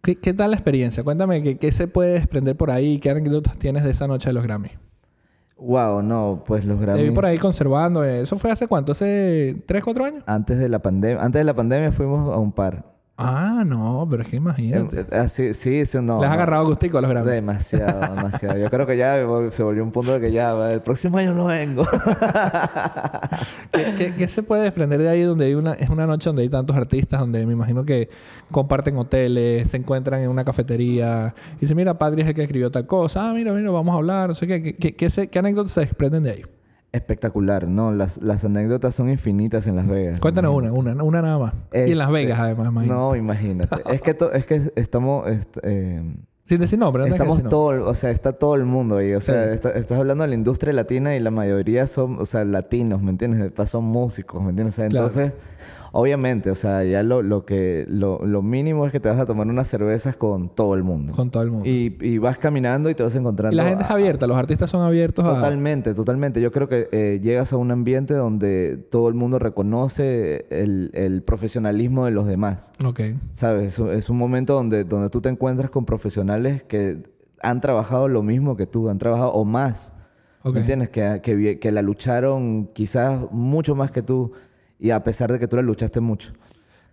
¿Qué, 0.02 0.16
qué 0.16 0.32
tal 0.34 0.50
la 0.50 0.56
experiencia? 0.56 1.02
Cuéntame 1.02 1.42
qué, 1.42 1.58
qué 1.58 1.72
se 1.72 1.88
puede 1.88 2.12
desprender 2.12 2.56
por 2.56 2.70
ahí, 2.70 2.98
qué 2.98 3.10
anécdotas 3.10 3.58
tienes 3.58 3.82
de 3.84 3.90
esa 3.90 4.06
noche 4.06 4.28
de 4.28 4.34
los 4.34 4.42
Grammy. 4.44 4.70
wow, 5.58 6.02
no, 6.02 6.44
pues 6.46 6.64
los 6.64 6.78
Te 6.78 6.84
vi 6.86 6.92
Grammy... 6.92 7.10
por 7.10 7.26
ahí 7.26 7.38
conservando. 7.38 8.04
¿Eso 8.04 8.38
fue 8.38 8.50
hace 8.52 8.66
cuánto? 8.68 8.92
¿Hace 8.92 9.62
3, 9.66 9.82
4 9.82 10.04
años? 10.04 10.22
Antes 10.26 10.58
de 10.58 10.68
la 10.68 10.78
pandemia, 10.80 11.22
antes 11.22 11.40
de 11.40 11.44
la 11.44 11.54
pandemia 11.54 11.90
fuimos 11.92 12.32
a 12.32 12.38
un 12.38 12.52
par. 12.52 12.84
Ah, 13.18 13.62
no, 13.66 14.06
pero 14.10 14.22
es 14.24 14.28
que 14.28 14.36
imagínate. 14.36 15.00
Eh, 15.00 15.06
eh, 15.10 15.16
así- 15.16 15.54
sí, 15.54 15.86
sí, 15.86 15.98
no. 16.02 16.18
Le 16.20 16.26
has 16.26 16.30
no. 16.30 16.34
agarrado 16.34 16.66
gustico 16.66 16.98
a 16.98 17.00
los 17.00 17.08
Grammy. 17.10 17.30
Demasiado, 17.30 18.00
demasiado. 18.14 18.58
Yo 18.58 18.68
creo 18.68 18.86
que 18.86 18.96
ya 18.98 19.14
se 19.50 19.62
volvió 19.62 19.82
un 19.82 19.90
punto 19.90 20.12
de 20.12 20.20
que 20.20 20.32
ya, 20.32 20.70
el 20.72 20.82
próximo 20.82 21.16
año 21.16 21.32
no 21.32 21.46
vengo. 21.46 21.84
¿Qué, 23.72 23.94
qué- 23.96 24.14
qué 24.16 24.28
se 24.28 24.42
puede 24.42 24.64
desprender 24.64 25.00
de 25.00 25.08
ahí 25.08 25.22
donde 25.22 25.46
hay 25.46 25.54
una, 25.54 25.72
es 25.74 25.88
una 25.88 26.06
noche 26.06 26.28
donde 26.28 26.42
hay 26.42 26.48
tantos 26.48 26.76
artistas, 26.76 27.20
donde 27.20 27.46
me 27.46 27.52
imagino 27.54 27.84
que 27.84 28.10
comparten 28.50 28.96
hoteles, 28.98 29.70
se 29.70 29.76
encuentran 29.78 30.20
en 30.22 30.28
una 30.28 30.44
cafetería 30.44 31.34
y 31.56 31.60
dicen, 31.60 31.76
mira, 31.76 31.98
Padre 31.98 32.22
es 32.22 32.28
el 32.28 32.34
que 32.34 32.42
escribió 32.42 32.70
tal 32.70 32.86
cosa. 32.86 33.30
Ah, 33.30 33.32
mira, 33.34 33.52
mira, 33.52 33.70
vamos 33.70 33.94
a 33.94 33.96
hablar. 33.96 34.28
No 34.28 34.34
sé 34.34 34.46
qué. 34.46 34.62
¿Qué, 34.62 34.76
qué, 34.76 34.94
qué 34.94 35.28
qué 35.28 35.38
anécdotas 35.38 35.72
se 35.72 35.80
desprenden 35.80 36.22
de 36.24 36.30
ahí? 36.32 36.42
Espectacular, 36.96 37.68
¿no? 37.68 37.92
Las, 37.92 38.18
las 38.22 38.44
anécdotas 38.44 38.94
son 38.94 39.08
infinitas 39.10 39.66
en 39.66 39.76
Las 39.76 39.86
Vegas. 39.86 40.18
Cuéntanos 40.20 40.52
imagínate. 40.52 40.78
una, 40.80 40.92
una, 40.92 41.04
una 41.04 41.22
nada 41.22 41.38
más. 41.38 41.54
Y 41.72 41.78
en 41.92 41.98
Las 41.98 42.08
Este, 42.08 42.12
Vegas, 42.12 42.40
además, 42.40 42.68
imagínate. 42.68 42.98
No, 43.00 43.16
imagínate. 43.16 43.76
es, 43.92 44.00
que 44.02 44.14
to- 44.14 44.32
es 44.32 44.46
que 44.46 44.72
estamos... 44.76 45.28
est- 45.28 45.56
eh, 45.62 46.02
Sin 46.46 46.60
decir 46.60 46.78
nombre, 46.78 47.02
no 47.02 47.06
Estamos 47.08 47.38
decir 47.38 47.50
nombre. 47.52 47.78
todo, 47.80 47.90
o 47.90 47.94
sea, 47.94 48.10
está 48.10 48.32
todo 48.32 48.54
el 48.54 48.64
mundo 48.64 48.96
ahí. 48.98 49.12
O 49.14 49.20
sea, 49.20 49.44
Sí. 49.48 49.50
está- 49.54 49.70
estás 49.72 49.98
hablando 49.98 50.22
de 50.22 50.28
la 50.28 50.34
industria 50.34 50.72
latina 50.72 51.14
y 51.16 51.20
la 51.20 51.30
mayoría 51.30 51.86
son, 51.86 52.18
o 52.20 52.24
sea, 52.26 52.44
latinos, 52.44 53.02
¿me 53.02 53.10
entiendes? 53.10 53.40
De 53.40 53.50
paso, 53.50 53.72
Son 53.78 53.84
músicos, 53.84 54.42
¿me 54.42 54.50
entiendes? 54.50 54.74
O 54.74 54.76
sea, 54.76 54.88
Claro. 54.88 55.32
Obviamente, 55.96 56.50
o 56.50 56.54
sea, 56.54 56.84
ya 56.84 57.02
lo, 57.02 57.22
lo 57.22 57.44
que, 57.44 57.84
lo, 57.88 58.24
lo 58.24 58.42
mínimo 58.42 58.86
es 58.86 58.92
que 58.92 59.00
te 59.00 59.08
vas 59.08 59.18
a 59.18 59.26
tomar 59.26 59.46
unas 59.46 59.66
cervezas 59.68 60.14
con 60.16 60.48
todo 60.48 60.74
el 60.74 60.82
mundo. 60.84 61.12
Con 61.14 61.30
todo 61.30 61.42
el 61.42 61.50
mundo. 61.50 61.68
Y, 61.68 61.96
y 62.00 62.18
vas 62.18 62.38
caminando 62.38 62.90
y 62.90 62.94
te 62.94 63.02
vas 63.02 63.14
encontrando... 63.16 63.52
Y 63.52 63.56
la 63.56 63.64
gente 63.64 63.84
es 63.84 63.90
abierta, 63.90 64.26
los 64.26 64.36
artistas 64.36 64.70
son 64.70 64.82
abiertos 64.82 65.24
a... 65.24 65.34
Totalmente, 65.34 65.94
totalmente. 65.94 66.40
Yo 66.40 66.52
creo 66.52 66.68
que 66.68 66.88
eh, 66.92 67.20
llegas 67.22 67.52
a 67.52 67.56
un 67.56 67.70
ambiente 67.70 68.14
donde 68.14 68.76
todo 68.90 69.08
el 69.08 69.14
mundo 69.14 69.38
reconoce 69.38 70.46
el, 70.50 70.90
el 70.94 71.22
profesionalismo 71.22 72.04
de 72.04 72.10
los 72.10 72.26
demás. 72.26 72.72
Ok. 72.84 73.00
¿Sabes? 73.32 73.68
Es, 73.68 73.78
un- 73.78 73.90
es 73.90 74.10
un 74.10 74.18
momento 74.18 74.54
donde, 74.54 74.84
donde 74.84 75.10
tú 75.10 75.20
te 75.20 75.28
encuentras 75.28 75.70
con 75.70 75.84
profesionales 75.84 76.62
que 76.62 77.02
han 77.42 77.60
trabajado 77.60 78.08
lo 78.08 78.22
mismo 78.22 78.56
que 78.56 78.66
tú, 78.66 78.88
han 78.88 78.98
trabajado 78.98 79.32
o 79.32 79.44
más. 79.44 79.92
Ok. 80.42 80.54
¿Me 80.54 80.60
entiendes? 80.60 80.90
Que, 80.90 81.20
que, 81.22 81.58
que 81.58 81.72
la 81.72 81.82
lucharon 81.82 82.68
quizás 82.72 83.20
mucho 83.32 83.74
más 83.74 83.90
que 83.90 84.02
tú 84.02 84.32
y 84.78 84.90
a 84.90 85.02
pesar 85.04 85.32
de 85.32 85.38
que 85.38 85.48
tú 85.48 85.56
la 85.56 85.62
luchaste 85.62 86.00
mucho. 86.00 86.32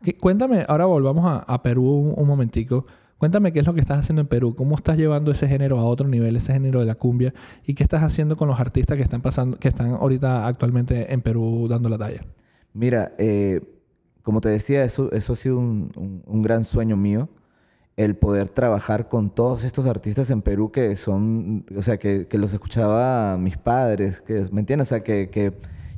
¿Qué- 0.03 0.15
Cuéntame, 0.17 0.65
ahora 0.67 0.85
volvamos 0.85 1.25
a, 1.25 1.37
a 1.39 1.61
Perú 1.63 1.83
un, 1.89 2.13
un 2.17 2.27
momentico. 2.27 2.85
Cuéntame 3.17 3.53
qué 3.53 3.59
es 3.59 3.65
lo 3.65 3.73
que 3.73 3.79
estás 3.79 3.99
haciendo 3.99 4.21
en 4.21 4.27
Perú, 4.27 4.53
cómo 4.53 4.75
estás 4.75 4.97
llevando 4.97 5.31
ese 5.31 5.47
género 5.47 5.79
a 5.79 5.83
otro 5.85 6.07
nivel, 6.09 6.35
ese 6.35 6.51
género 6.51 6.81
de 6.81 6.85
la 6.87 6.95
cumbia, 6.95 7.33
y 7.65 7.73
qué 7.73 7.83
estás 7.83 8.03
haciendo 8.03 8.35
con 8.35 8.49
los 8.49 8.59
artistas 8.59 8.97
que 8.97 9.03
están 9.03 9.21
pasando, 9.21 9.57
que 9.57 9.69
están 9.69 9.91
ahorita 9.91 10.45
actualmente 10.45 11.13
en 11.13 11.21
Perú 11.21 11.67
dando 11.69 11.87
la 11.87 11.97
talla. 11.97 12.25
Mira, 12.73 13.13
eh, 13.17 13.61
como 14.23 14.41
te 14.41 14.49
decía, 14.49 14.83
eso, 14.83 15.09
eso 15.13 15.33
ha 15.33 15.35
sido 15.37 15.57
un, 15.57 15.91
un- 15.95 16.23
un 16.25 16.41
gran 16.41 16.65
sueño 16.65 16.97
mío. 16.97 17.29
El 17.95 18.15
poder 18.15 18.49
trabajar 18.49 19.07
con 19.07 19.29
todos 19.29 19.63
estos 19.63 19.85
artistas 19.85 20.29
en 20.31 20.41
Perú 20.41 20.71
que 20.71 20.95
son, 20.95 21.63
o 21.77 21.81
sea, 21.83 21.97
que, 21.99 22.27
que 22.27 22.37
los 22.39 22.51
escuchaba 22.51 23.37
mis 23.37 23.55
padres, 23.55 24.19
que, 24.21 24.47
¿me 24.51 24.61
entiendes? 24.61 24.87
O 24.87 24.89
sea, 24.89 25.03
que, 25.03 25.29
que 25.29 25.53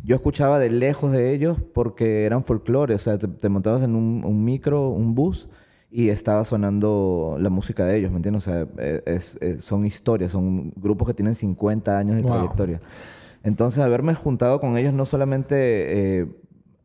yo 0.06 0.15
escuchaba 0.15 0.60
de 0.60 0.70
lejos 0.70 1.12
de 1.12 1.34
ellos 1.34 1.58
porque 1.74 2.26
eran 2.26 2.44
folclore. 2.44 2.94
O 2.96 3.00
sea, 3.00 3.18
te, 3.18 3.28
te 3.28 3.50
montabas 3.50 3.82
en 3.84 3.96
un, 3.96 4.24
un 4.24 4.44
micro, 4.46 4.89
un 4.89 5.15
bus 5.15 5.50
y 5.91 6.10
estaba 6.10 6.44
sonando 6.46 7.38
la 7.39 7.50
música 7.50 7.86
de 7.86 7.98
ellos, 7.98 8.12
¿me 8.12 8.18
entiendes? 8.18 8.48
O 8.48 8.52
sea, 8.52 8.68
eh, 8.78 9.02
es- 9.06 9.38
es- 9.41 9.63
son 9.63 9.86
historias, 9.86 10.32
son 10.32 10.72
grupos 10.76 11.08
que 11.08 11.13
tienen 11.13 11.36
50 11.36 11.98
años 11.98 12.15
de 12.18 12.22
Wow. 12.22 12.32
trayectoria. 12.34 12.82
Entonces, 13.44 13.80
haberme 13.84 14.13
juntado 14.15 14.60
con 14.60 14.78
ellos 14.78 14.94
no 14.94 15.06
solamente 15.06 15.56
eh, 16.20 16.28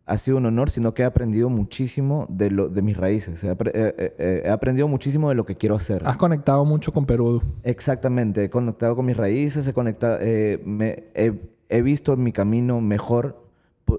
ha 0.06 0.18
sido 0.18 0.37
un 0.38 0.46
honor, 0.46 0.70
sino 0.70 0.92
que 0.94 1.02
he 1.02 1.04
aprendido 1.04 1.48
muchísimo 1.48 2.26
de, 2.28 2.50
lo, 2.50 2.68
de 2.68 2.83
mis 2.83 2.96
raíces. 2.96 3.42
He, 3.44 3.48
eh, 3.50 3.56
eh, 3.74 4.14
eh, 4.18 4.42
he 4.44 4.50
aprendido 4.50 4.87
muchísimo 4.88 5.28
de 5.28 5.35
lo 5.35 5.44
que 5.46 5.56
quiero 5.56 5.74
hacer. 5.76 6.02
Has 6.04 6.16
conectado 6.16 6.64
mucho 6.64 6.92
con 6.92 7.06
Perú. 7.06 7.42
Exactamente, 7.62 8.44
he 8.44 8.50
conectado 8.50 8.94
con 8.96 9.06
mis 9.06 9.16
raíces, 9.16 9.66
he, 9.66 9.72
conectado, 9.72 10.18
me- 10.64 11.04
he, 11.14 11.33
he 11.70 11.83
visto 11.83 12.16
mi 12.16 12.33
camino 12.33 12.80
mejor 12.80 13.44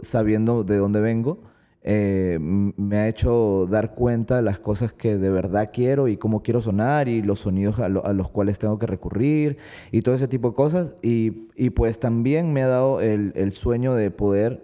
sabiendo 0.04 0.64
de 0.64 0.78
dónde 0.78 1.00
vengo. 1.02 1.40
Eh, 1.84 2.38
me 2.40 2.98
ha 2.98 3.08
hecho 3.08 3.66
dar 3.68 3.96
cuenta 3.96 4.36
de 4.36 4.44
las 4.44 4.60
cosas 4.60 4.94
que 4.94 5.18
de 5.18 5.32
verdad 5.32 5.72
quiero 5.74 6.08
y 6.08 6.16
cómo 6.18 6.44
quiero 6.44 6.62
sonar 6.62 7.08
y 7.08 7.24
los 7.24 7.40
sonidos 7.40 7.80
a, 7.80 7.90
lo- 7.90 8.06
a 8.06 8.14
los 8.14 8.30
cuales 8.30 8.60
tengo 8.60 8.78
que 8.78 8.86
recurrir 8.86 9.58
y 9.92 10.04
todo 10.04 10.14
ese 10.14 10.28
tipo 10.28 10.50
de 10.50 10.54
cosas. 10.56 10.94
Y, 11.02 11.48
y 11.56 11.72
pues 11.72 12.00
también 12.00 12.54
me 12.54 12.62
ha 12.62 12.68
dado 12.68 13.02
el, 13.02 13.32
el 13.36 13.54
sueño 13.54 13.96
de 13.96 14.12
poder 14.12 14.64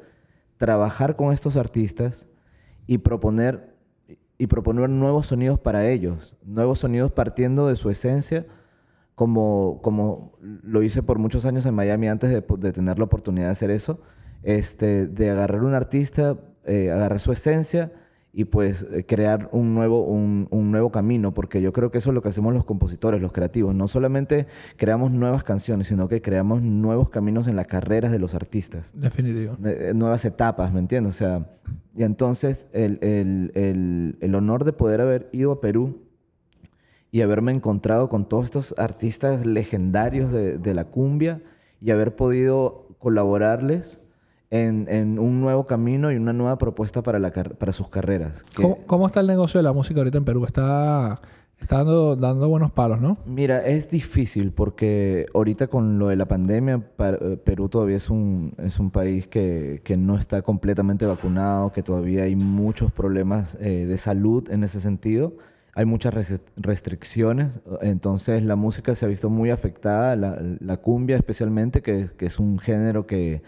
trabajar 0.57 1.15
con 1.15 1.33
estos 1.33 1.57
artistas 1.57 2.27
y 2.85 2.99
proponer, 2.99 3.73
y 4.37 4.45
proponer 4.47 4.89
nuevos 4.89 5.25
sonidos 5.27 5.59
para 5.59 5.87
ellos, 5.89 6.35
nuevos 6.45 6.79
sonidos 6.79 7.11
partiendo 7.11 7.67
de 7.67 7.75
su 7.77 7.89
esencia 7.89 8.45
como, 9.17 9.79
como 9.81 10.33
lo 10.39 10.83
hice 10.83 11.01
por 11.01 11.17
muchos 11.17 11.43
años 11.47 11.65
en 11.65 11.73
Miami 11.73 12.07
antes 12.07 12.29
de, 12.29 12.71
tener 12.71 12.99
la 12.99 13.05
oportunidad 13.05 13.47
de 13.47 13.51
hacer 13.51 13.71
eso, 13.71 13.99
este, 14.43 15.07
de 15.07 15.31
agarrar 15.31 15.63
un 15.63 15.73
artista, 15.73 16.37
eh, 16.65 16.91
agarrar 16.91 17.19
su 17.19 17.31
esencia 17.31 17.91
y 18.31 18.45
pues 18.45 18.85
eh, 18.91 19.07
crear 19.07 19.49
un 19.53 19.73
nuevo, 19.73 20.03
un, 20.05 20.47
un 20.51 20.69
nuevo 20.69 20.91
camino, 20.91 21.33
porque 21.33 21.63
yo 21.63 21.73
creo 21.73 21.89
que 21.89 21.97
eso 21.97 22.11
es 22.11 22.13
lo 22.13 22.21
que 22.21 22.29
hacemos 22.29 22.53
los 22.53 22.63
compositores, 22.63 23.19
los 23.19 23.31
creativos. 23.31 23.73
No 23.73 23.87
solamente 23.87 24.45
creamos 24.75 25.09
nuevas 25.09 25.43
canciones, 25.43 25.87
sino 25.87 26.07
que 26.07 26.21
creamos 26.21 26.61
nuevos 26.61 27.09
caminos 27.09 27.47
en 27.47 27.55
las 27.55 27.65
carreras 27.65 28.11
de 28.11 28.19
los 28.19 28.35
artistas 28.35 28.91
Definitivo. 28.93 29.57
eh, 29.65 29.93
nuevas 29.95 30.25
etapas, 30.25 30.71
¿me 30.71 30.79
entiendes? 30.79 31.15
O 31.15 31.17
sea, 31.17 31.49
y 31.95 32.03
entonces 32.03 32.67
el, 32.71 32.99
el- 33.01 33.51
el- 33.55 34.17
el 34.21 34.35
honor 34.35 34.63
de 34.63 34.73
poder 34.73 35.01
haber 35.01 35.27
ido 35.31 35.53
a 35.53 35.59
Perú 35.59 36.03
y 37.11 37.21
haberme 37.21 37.51
encontrado 37.51 38.09
con 38.09 38.27
todos 38.27 38.45
estos 38.45 38.75
artistas 38.77 39.45
legendarios 39.45 40.31
de, 40.31 40.57
de 40.57 40.73
la 40.73 40.85
cumbia 40.85 41.41
y 41.81 41.91
haber 41.91 42.15
podido 42.15 42.87
colaborarles 42.99 44.01
en, 44.49 44.87
en 44.89 45.19
un 45.19 45.41
nuevo 45.41 45.67
camino 45.67 46.11
y 46.11 46.15
una 46.15 46.33
nueva 46.33 46.57
propuesta 46.57 47.01
para, 47.03 47.19
la, 47.19 47.31
para 47.31 47.73
sus 47.73 47.89
carreras. 47.89 48.43
que- 48.55 48.61
¿Cómo, 48.63 48.77
cómo 48.87 49.07
está 49.07 49.19
el 49.19 49.27
negocio 49.27 49.57
de 49.59 49.63
la 49.63 49.73
música 49.73 49.99
ahorita 49.99 50.17
en 50.17 50.25
Perú? 50.25 50.45
Está, 50.45 51.19
está 51.59 51.77
dando, 51.77 52.15
dando 52.15 52.47
buenos 52.49 52.71
palos, 52.71 52.99
¿no? 53.01 53.17
Mira, 53.25 53.65
es 53.65 53.89
difícil 53.89 54.51
porque 54.51 55.25
ahorita 55.33 55.67
con 55.67 55.99
lo 55.99 56.07
de 56.07 56.15
la 56.15 56.25
pandemia, 56.27 56.79
pa- 56.95 57.11
eh, 57.11 57.37
Perú 57.43 57.67
todavía 57.69 57.97
es 57.97 58.09
un, 58.09 58.53
es 58.57 58.79
un 58.79 58.89
país 58.91 59.27
que, 59.27 59.81
que 59.83 59.97
no 59.97 60.17
está 60.17 60.41
completamente 60.41 61.05
vacunado, 61.05 61.71
que 61.73 61.83
todavía 61.83 62.23
hay 62.23 62.35
muchos 62.35 62.91
problemas 62.91 63.57
eh, 63.59 63.85
de 63.85 63.97
salud 63.97 64.49
en 64.49 64.63
ese 64.63 64.79
sentido. 64.79 65.33
Hay 65.77 65.85
muchas 65.85 66.11
res- 66.13 66.41
restricciones, 66.55 67.59
entonces 67.81 68.41
la 68.43 68.55
música 68.55 68.95
se 68.95 69.05
ha 69.05 69.07
visto 69.07 69.29
muy 69.29 69.51
afectada, 69.51 70.15
la, 70.15 70.77
cumbia 70.77 71.17
especialmente, 71.17 71.83
que 71.83 72.09
es 72.19 72.39
un 72.39 72.57
género 72.57 73.05
que, 73.05 73.43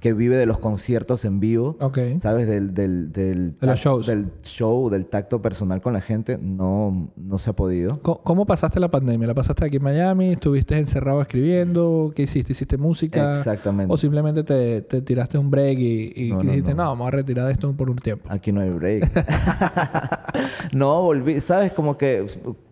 que 0.00 0.14
vive 0.14 0.36
de 0.36 0.46
los 0.46 0.58
conciertos 0.58 1.24
en 1.26 1.40
vivo. 1.40 1.76
Ok. 1.80 1.98
¿Sabes? 2.18 2.48
Del, 2.48 2.72
del, 2.74 3.12
del, 3.12 3.58
De 3.60 3.66
los 3.66 3.78
shows. 3.78 4.06
del 4.06 4.30
show, 4.42 4.88
del 4.88 5.06
tacto 5.06 5.42
personal 5.42 5.80
con 5.82 5.92
la 5.92 6.00
gente, 6.00 6.38
no, 6.40 7.10
no 7.16 7.38
se 7.38 7.50
ha 7.50 7.52
podido. 7.52 8.00
¿Cómo 8.02 8.46
pasaste 8.46 8.80
la 8.80 8.90
pandemia? 8.90 9.28
¿La 9.28 9.34
pasaste 9.34 9.64
aquí 9.66 9.76
en 9.76 9.82
Miami? 9.82 10.32
¿Estuviste 10.32 10.78
encerrado 10.78 11.20
escribiendo? 11.20 12.12
¿Qué 12.16 12.22
hiciste? 12.22 12.52
¿Hiciste 12.52 12.78
música? 12.78 13.32
Exactamente. 13.32 13.92
¿O 13.92 13.98
simplemente 13.98 14.42
te, 14.42 14.80
te 14.82 15.02
tiraste 15.02 15.36
un 15.36 15.50
break 15.50 15.78
y, 15.78 16.12
y 16.16 16.30
No, 16.30 16.36
no, 16.36 16.50
dijiste, 16.50 16.70
no. 16.74 16.84
no. 16.84 16.88
vamos 16.90 17.08
a 17.08 17.10
retirar 17.10 17.46
de 17.46 17.52
esto 17.52 17.72
por 17.74 17.90
un 17.90 17.96
tiempo? 17.96 18.26
Aquí 18.30 18.52
no 18.52 18.62
hay 18.62 18.70
break. 18.70 19.10
no, 20.72 21.02
volví, 21.02 21.40
¿sabes? 21.40 21.72
Como 21.72 21.98
que 21.98 22.24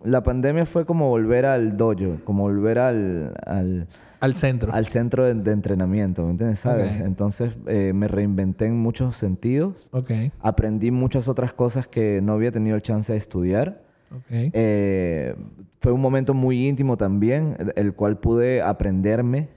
la 0.03 0.23
pandemia 0.23 0.65
fue 0.65 0.85
como 0.85 1.09
volver 1.09 1.45
al 1.45 1.77
dojo, 1.77 2.17
como 2.23 2.43
volver 2.43 2.79
al, 2.79 3.33
al, 3.45 3.87
Al 4.19 4.35
centro. 4.35 4.73
al 4.73 4.87
centro 4.87 5.23
de, 5.25 5.33
de 5.33 5.51
entrenamiento, 5.51 6.25
¿me 6.25 6.31
entiendes? 6.31 6.59
¿Sabes? 6.59 6.91
Ok. 6.99 7.05
Entonces 7.05 7.55
eh, 7.67 7.93
me 7.93 8.07
reinventé 8.07 8.65
en 8.65 8.77
muchos 8.77 9.15
sentidos, 9.15 9.89
Ok. 9.91 10.11
aprendí 10.39 10.91
muchas 10.91 11.27
otras 11.29 11.53
cosas 11.53 11.87
que 11.87 12.19
no 12.21 12.33
había 12.33 12.51
tenido 12.51 12.75
el 12.75 12.81
chance 12.81 13.11
de 13.13 13.17
estudiar. 13.17 13.81
Ok. 14.11 14.25
Eh, 14.31 15.35
fue 15.81 15.91
un 15.93 16.01
momento 16.01 16.33
muy 16.33 16.67
íntimo 16.67 16.97
también, 16.97 17.55
el- 17.75 17.93
cual 17.93 18.17
pude 18.17 18.61
aprenderme 18.61 19.47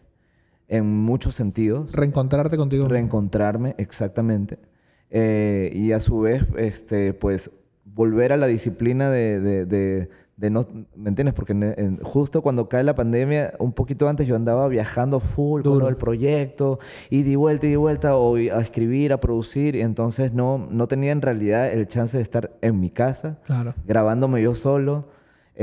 en 0.69 0.87
muchos 0.87 1.35
sentidos. 1.35 1.93
Reencontrarte 1.93 2.57
contigo. 2.57 2.87
reencontrarme 2.89 3.75
exactamente 3.79 4.59
Eh, 5.11 5.71
y 5.75 5.93
a 5.93 6.01
su 6.01 6.21
vez 6.21 6.45
este 6.57 7.13
pues 7.13 7.51
volver 7.85 8.33
a 8.33 8.37
la 8.39 8.47
disciplina 8.47 9.11
de, 9.11 9.41
de- 9.41 9.67
de- 9.67 10.09
de 10.43 10.51
no 10.51 10.67
¿me 10.97 11.09
entiendes? 11.09 11.35
porque 11.35 11.53
en- 11.53 11.63
en- 11.63 11.97
justo 12.03 12.43
cuando 12.43 12.69
cae 12.69 12.83
la 12.83 12.95
pandemia 12.97 13.55
un 13.61 13.73
poquito 13.73 14.09
antes 14.09 14.27
yo 14.27 14.35
andaba 14.37 14.67
viajando 14.67 15.21
full 15.21 15.63
con 15.63 15.73
Duro. 15.75 15.81
lo 15.81 15.87
del 15.87 15.97
proyecto 15.97 16.81
y 17.11 17.23
di 17.23 17.37
vuelta 17.37 17.67
y 17.67 17.71
di 17.71 17.77
vuelta 17.77 18.17
o 18.17 18.35
a 18.37 18.61
escribir 18.61 19.13
a 19.13 19.21
producir 19.21 19.77
y 19.77 19.81
entonces 19.83 20.33
no 20.35 20.59
no 20.71 20.89
tenía 20.89 21.13
en 21.13 21.23
realidad 21.23 21.73
el 21.73 21.87
chance 21.87 22.17
de 22.17 22.23
estar 22.25 22.51
en 22.61 22.81
mi 22.81 22.91
casa 22.91 23.39
Claro. 23.47 23.73
grabándome 23.87 24.43
yo 24.43 24.55
solo 24.57 25.05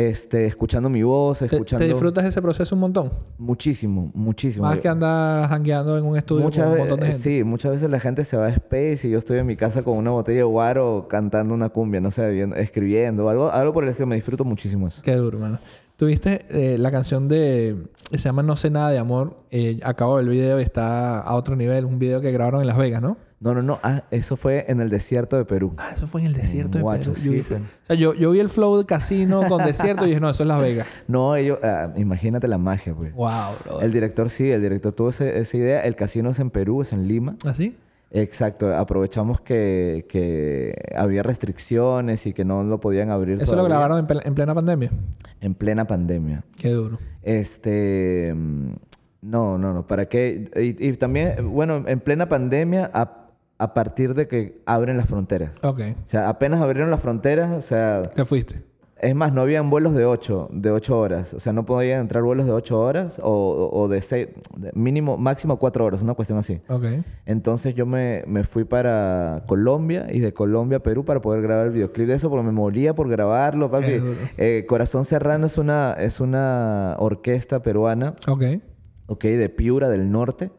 este 0.08 0.46
escuchando 0.46 0.90
mi 0.90 1.04
voz 1.04 1.40
¿Te, 1.40 1.46
escuchando 1.46 1.84
te 1.86 1.90
disfrutas 1.92 2.24
ese 2.26 2.42
proceso 2.42 2.74
un 2.76 2.82
montón? 2.82 3.12
muchísimo 3.38 4.12
muchísimo 4.14 4.66
Más 4.66 4.80
que 4.80 4.88
andar 4.88 5.50
jangueando 5.50 5.98
en 5.98 6.06
un 6.06 6.18
estudio 6.18 6.44
Muchas 6.44 6.64
con 6.66 6.74
un 6.74 6.80
montón 6.80 7.00
de 7.02 7.08
eh, 7.08 7.12
gente. 7.12 7.24
Sí, 7.30 7.44
muchas 7.44 7.72
veces 7.72 7.90
la 7.90 8.00
gente 8.00 8.24
se 8.24 8.38
va 8.38 8.46
a 8.46 8.50
Space 8.50 9.08
y 9.08 9.12
yo 9.12 9.18
estoy 9.18 9.40
en 9.40 9.46
mi 9.46 9.56
casa 9.56 9.84
con 9.84 9.98
una 9.98 10.12
botella 10.12 10.38
de 10.38 10.44
guaro 10.44 11.08
cantando 11.10 11.54
una 11.54 11.70
cumbia, 11.70 12.00
no 12.02 12.12
sé, 12.12 12.30
viendo- 12.32 12.56
escribiendo, 12.56 13.28
algo, 13.30 13.52
algo 13.52 13.74
por 13.74 13.84
el 13.84 13.90
estilo. 13.90 14.08
Me 14.08 14.16
disfruto 14.16 14.46
muchísimo 14.46 14.88
eso. 14.88 15.02
Qué 15.04 15.16
duro, 15.16 15.38
mano. 15.40 15.60
Tuviste 15.98 16.46
eh, 16.50 16.78
la 16.78 16.92
canción 16.92 17.28
de... 17.28 17.76
Se 18.12 18.18
llama 18.20 18.42
No 18.42 18.56
sé 18.56 18.70
nada 18.70 18.90
de 18.92 19.00
amor. 19.00 19.36
Eh, 19.52 19.80
acabo 19.84 20.20
el 20.20 20.30
video 20.30 20.60
y 20.60 20.64
está 20.64 21.20
a 21.20 21.36
otro 21.36 21.58
nivel. 21.58 21.84
Un 21.84 22.00
video 22.00 22.22
que 22.22 22.32
grabaron 22.32 22.62
en 22.62 22.68
Las 22.68 22.78
Vegas, 22.78 23.02
¿no? 23.02 23.18
No, 23.42 23.54
no, 23.54 23.62
no. 23.62 23.80
Ah, 23.84 24.04
eso 24.12 24.36
fue 24.36 24.66
en 24.68 24.82
el 24.82 24.90
desierto 24.90 25.38
de 25.38 25.46
Perú. 25.46 25.74
Ah, 25.78 25.92
eso 25.96 26.08
fue 26.08 26.22
en 26.22 26.28
el 26.28 26.34
desierto 26.34 26.78
de 26.78 26.84
Perú. 26.84 27.16
sí, 27.16 27.38
Yo 27.38 27.44
sí. 27.46 27.54
O 27.54 27.86
sea, 27.88 27.96
yo, 27.96 28.14
yo 28.14 28.32
vi 28.32 28.40
el 28.42 28.50
flow 28.50 28.78
de 28.78 28.86
casino 28.86 29.42
con 29.48 29.64
desierto 29.66 30.06
y 30.06 30.10
dije, 30.10 30.20
no, 30.20 30.30
eso 30.30 30.44
es 30.44 30.48
Las 30.48 30.62
Vegas. 30.62 30.88
No, 31.08 31.36
ellos... 31.38 31.58
ah, 31.64 31.94
imagínate 31.96 32.48
la 32.50 32.58
magia, 32.58 32.94
pues. 32.94 33.14
Wow, 33.14 33.30
bro. 33.64 33.82
El 33.82 33.92
director 33.94 34.30
sí, 34.30 34.50
el 34.52 34.62
director 34.62 34.92
tuvo 34.94 35.10
ese- 35.10 35.40
esa 35.40 35.56
idea. 35.58 35.82
El 35.82 35.96
casino 35.96 36.32
es 36.32 36.40
en 36.40 36.50
Perú, 36.50 36.82
es 36.82 36.92
en 36.92 37.08
Lima. 37.08 37.36
¿Así? 37.46 37.78
Exacto, 38.12 38.76
aprovechamos 38.76 39.40
que, 39.40 40.06
que 40.10 40.74
había 40.98 41.22
restricciones 41.22 42.26
y 42.26 42.34
que 42.34 42.44
no 42.44 42.64
lo 42.64 42.80
podían 42.80 43.12
abrir 43.12 43.40
Eso 43.40 43.56
lo 43.56 43.64
grabaron 43.64 44.00
en, 44.00 44.08
ple- 44.08 44.22
en 44.26 44.34
plena 44.34 44.56
pandemia. 44.56 44.92
en 45.42 45.54
plena 45.54 45.86
pandemia. 45.86 46.44
Qué 46.58 46.72
duro. 46.72 46.98
Este, 47.22 48.34
mm, 48.36 48.72
no, 49.22 49.58
no, 49.58 49.74
no, 49.74 49.86
¿para 49.88 50.08
qué? 50.08 50.50
Y, 50.56 50.88
y 50.90 50.94
también, 50.94 51.52
bueno, 51.52 51.84
en 51.88 52.00
plena 52.00 52.28
pandemia, 52.28 52.90
a, 52.94 53.19
a 53.60 53.74
partir 53.74 54.14
de 54.16 54.28
que 54.28 54.62
abren 54.66 54.98
las 54.98 55.08
fronteras. 55.08 55.58
Ok. 55.64 55.82
O 56.04 56.08
sea, 56.08 56.30
apenas 56.30 56.62
abrieron 56.62 56.90
las 56.90 57.02
fronteras, 57.02 57.52
o 57.52 57.62
sea, 57.62 58.10
Te 58.16 58.24
fuiste. 58.26 58.64
es 59.02 59.14
más, 59.16 59.34
no 59.34 59.42
habían 59.42 59.70
vuelos 59.70 59.94
de 59.96 60.06
8, 60.06 60.48
de 60.52 60.72
8 60.72 60.98
horas. 60.98 61.34
O 61.34 61.40
sea, 61.42 61.52
no 61.54 61.66
podían 61.66 62.00
entrar 62.02 62.24
vuelos 62.24 62.46
de 62.46 62.54
8 62.54 62.80
horas 62.80 63.20
o, 63.24 63.70
o- 63.72 63.88
de 63.90 64.02
6, 64.02 64.30
mínimo, 64.74 65.18
máximo 65.18 65.58
4 65.60 65.84
horas, 65.86 66.02
una 66.02 66.14
cuestión 66.14 66.40
así. 66.40 66.62
Ok. 66.70 66.86
Entonces 67.26 67.76
yo 67.76 67.86
me, 67.86 68.24
me 68.28 68.44
fui 68.46 68.64
para 68.64 69.44
Colombia 69.46 70.08
y 70.10 70.20
de 70.22 70.34
Colombia 70.34 70.78
a 70.78 70.82
Perú 70.82 71.04
para 71.06 71.22
poder 71.22 71.42
grabar 71.42 71.68
el 71.68 71.74
videoclip 71.74 72.08
de 72.08 72.14
eso 72.16 72.30
porque 72.30 72.46
me 72.46 72.52
moría 72.54 72.94
por 72.96 73.10
grabarlo, 73.10 73.70
papi. 73.70 74.02
Eh, 74.38 74.66
Corazón 74.70 75.04
Serrano 75.06 75.48
es 75.48 75.58
una, 75.58 75.94
es 76.00 76.20
una 76.22 76.96
orquesta 76.98 77.62
peruana, 77.62 78.16
Ok. 78.28 78.44
ok, 79.08 79.24
de 79.26 79.50
Piura 79.50 79.90
del 79.90 80.12
norte, 80.12 80.50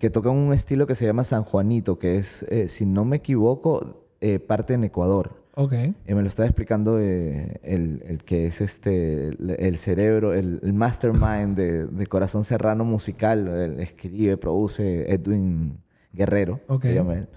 Que 0.00 0.10
toca 0.10 0.30
un 0.30 0.52
estilo 0.52 0.86
que 0.86 0.94
se 0.94 1.06
llama 1.06 1.24
San 1.24 1.44
Juanito, 1.44 1.98
que 1.98 2.16
es, 2.18 2.44
eh, 2.48 2.68
si 2.68 2.86
no 2.86 3.04
me 3.04 3.16
equivoco, 3.16 4.04
eh, 4.20 4.38
parte 4.38 4.74
en 4.74 4.84
Ecuador. 4.84 5.42
Ok. 5.56 5.72
Eh, 5.72 5.94
me 6.08 6.22
lo 6.22 6.26
estaba 6.26 6.48
explicando 6.48 6.98
eh, 7.00 7.60
el, 7.62 8.02
el 8.06 8.24
que 8.24 8.46
es 8.46 8.60
este, 8.60 9.28
el, 9.28 9.54
el 9.58 9.76
cerebro, 9.78 10.34
el, 10.34 10.58
el 10.64 10.72
mastermind 10.72 11.56
de, 11.56 11.86
de 11.86 12.06
Corazón 12.08 12.42
Serrano 12.42 12.84
musical. 12.84 13.46
Él 13.46 13.78
escribe, 13.80 14.36
produce 14.36 15.12
Edwin 15.12 15.78
Guerrero, 16.12 16.58
se 16.88 16.94
llama 16.94 17.14
él. 17.14 17.28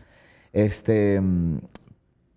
Este, 0.53 1.21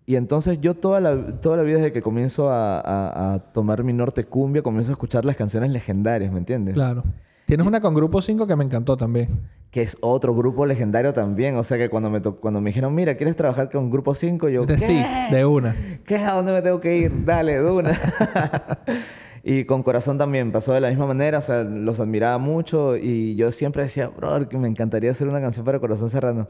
y 0.05 0.15
entonces 0.15 0.59
yo 0.61 0.75
toda 0.75 0.99
la, 0.99 1.39
toda 1.39 1.57
la 1.57 1.63
vida 1.63 1.77
desde 1.77 1.91
que 1.91 2.01
comienzo 2.01 2.49
a, 2.49 2.79
a- 2.79 3.33
a 3.33 3.39
tomar 3.53 3.83
mi 3.83 3.93
norte 3.93 4.25
cumbia, 4.25 4.61
comienzo 4.61 4.91
a 4.91 4.93
escuchar 4.93 5.25
las 5.25 5.35
canciones 5.37 5.71
legendarias, 5.71 6.31
¿me 6.31 6.39
entiendes? 6.39 6.73
Claro. 6.75 7.03
Tienes 7.45 7.65
una 7.65 7.81
con 7.81 7.93
Grupo 7.95 8.21
5 8.21 8.45
que 8.47 8.55
me 8.55 8.63
encantó 8.63 8.95
también. 8.97 9.29
Que 9.71 9.81
es 9.81 9.97
otro 10.01 10.35
grupo 10.35 10.65
legendario 10.65 11.13
también. 11.13 11.55
O 11.55 11.63
sea 11.63 11.77
que 11.77 11.89
cuando 11.89 12.09
me, 12.09 12.21
cuando 12.21 12.59
me 12.61 12.69
dijeron, 12.71 12.93
mira, 12.93 13.15
¿quieres 13.15 13.35
trabajar 13.37 13.69
con 13.71 13.89
Grupo 13.89 14.13
5? 14.13 14.49
Yo, 14.49 14.65
De- 14.65 14.75
¿qué? 14.75 14.85
sí, 14.85 15.01
de 15.33 15.45
una. 15.45 15.75
¿Qué? 16.05 16.17
¿A 16.17 16.33
dónde 16.33 16.51
me 16.51 16.61
tengo 16.61 16.79
que 16.81 16.95
ir? 16.97 17.25
Dale, 17.25 17.57
Duna. 17.57 17.97
y 19.43 19.63
con 19.65 19.81
Corazón 19.83 20.17
también 20.17 20.51
pasó 20.51 20.73
de 20.73 20.81
la 20.81 20.89
misma 20.89 21.07
manera. 21.07 21.37
O 21.39 21.41
sea, 21.41 21.63
los 21.63 21.99
admiraba 21.99 22.37
mucho 22.37 22.97
y 22.97 23.35
yo 23.35 23.51
siempre 23.51 23.83
decía, 23.83 24.09
bro, 24.09 24.47
que 24.49 24.57
me 24.57 24.67
encantaría 24.67 25.11
hacer 25.11 25.27
una 25.27 25.39
canción 25.41 25.65
para 25.65 25.79
Corazón 25.79 26.09
Serrano. 26.09 26.47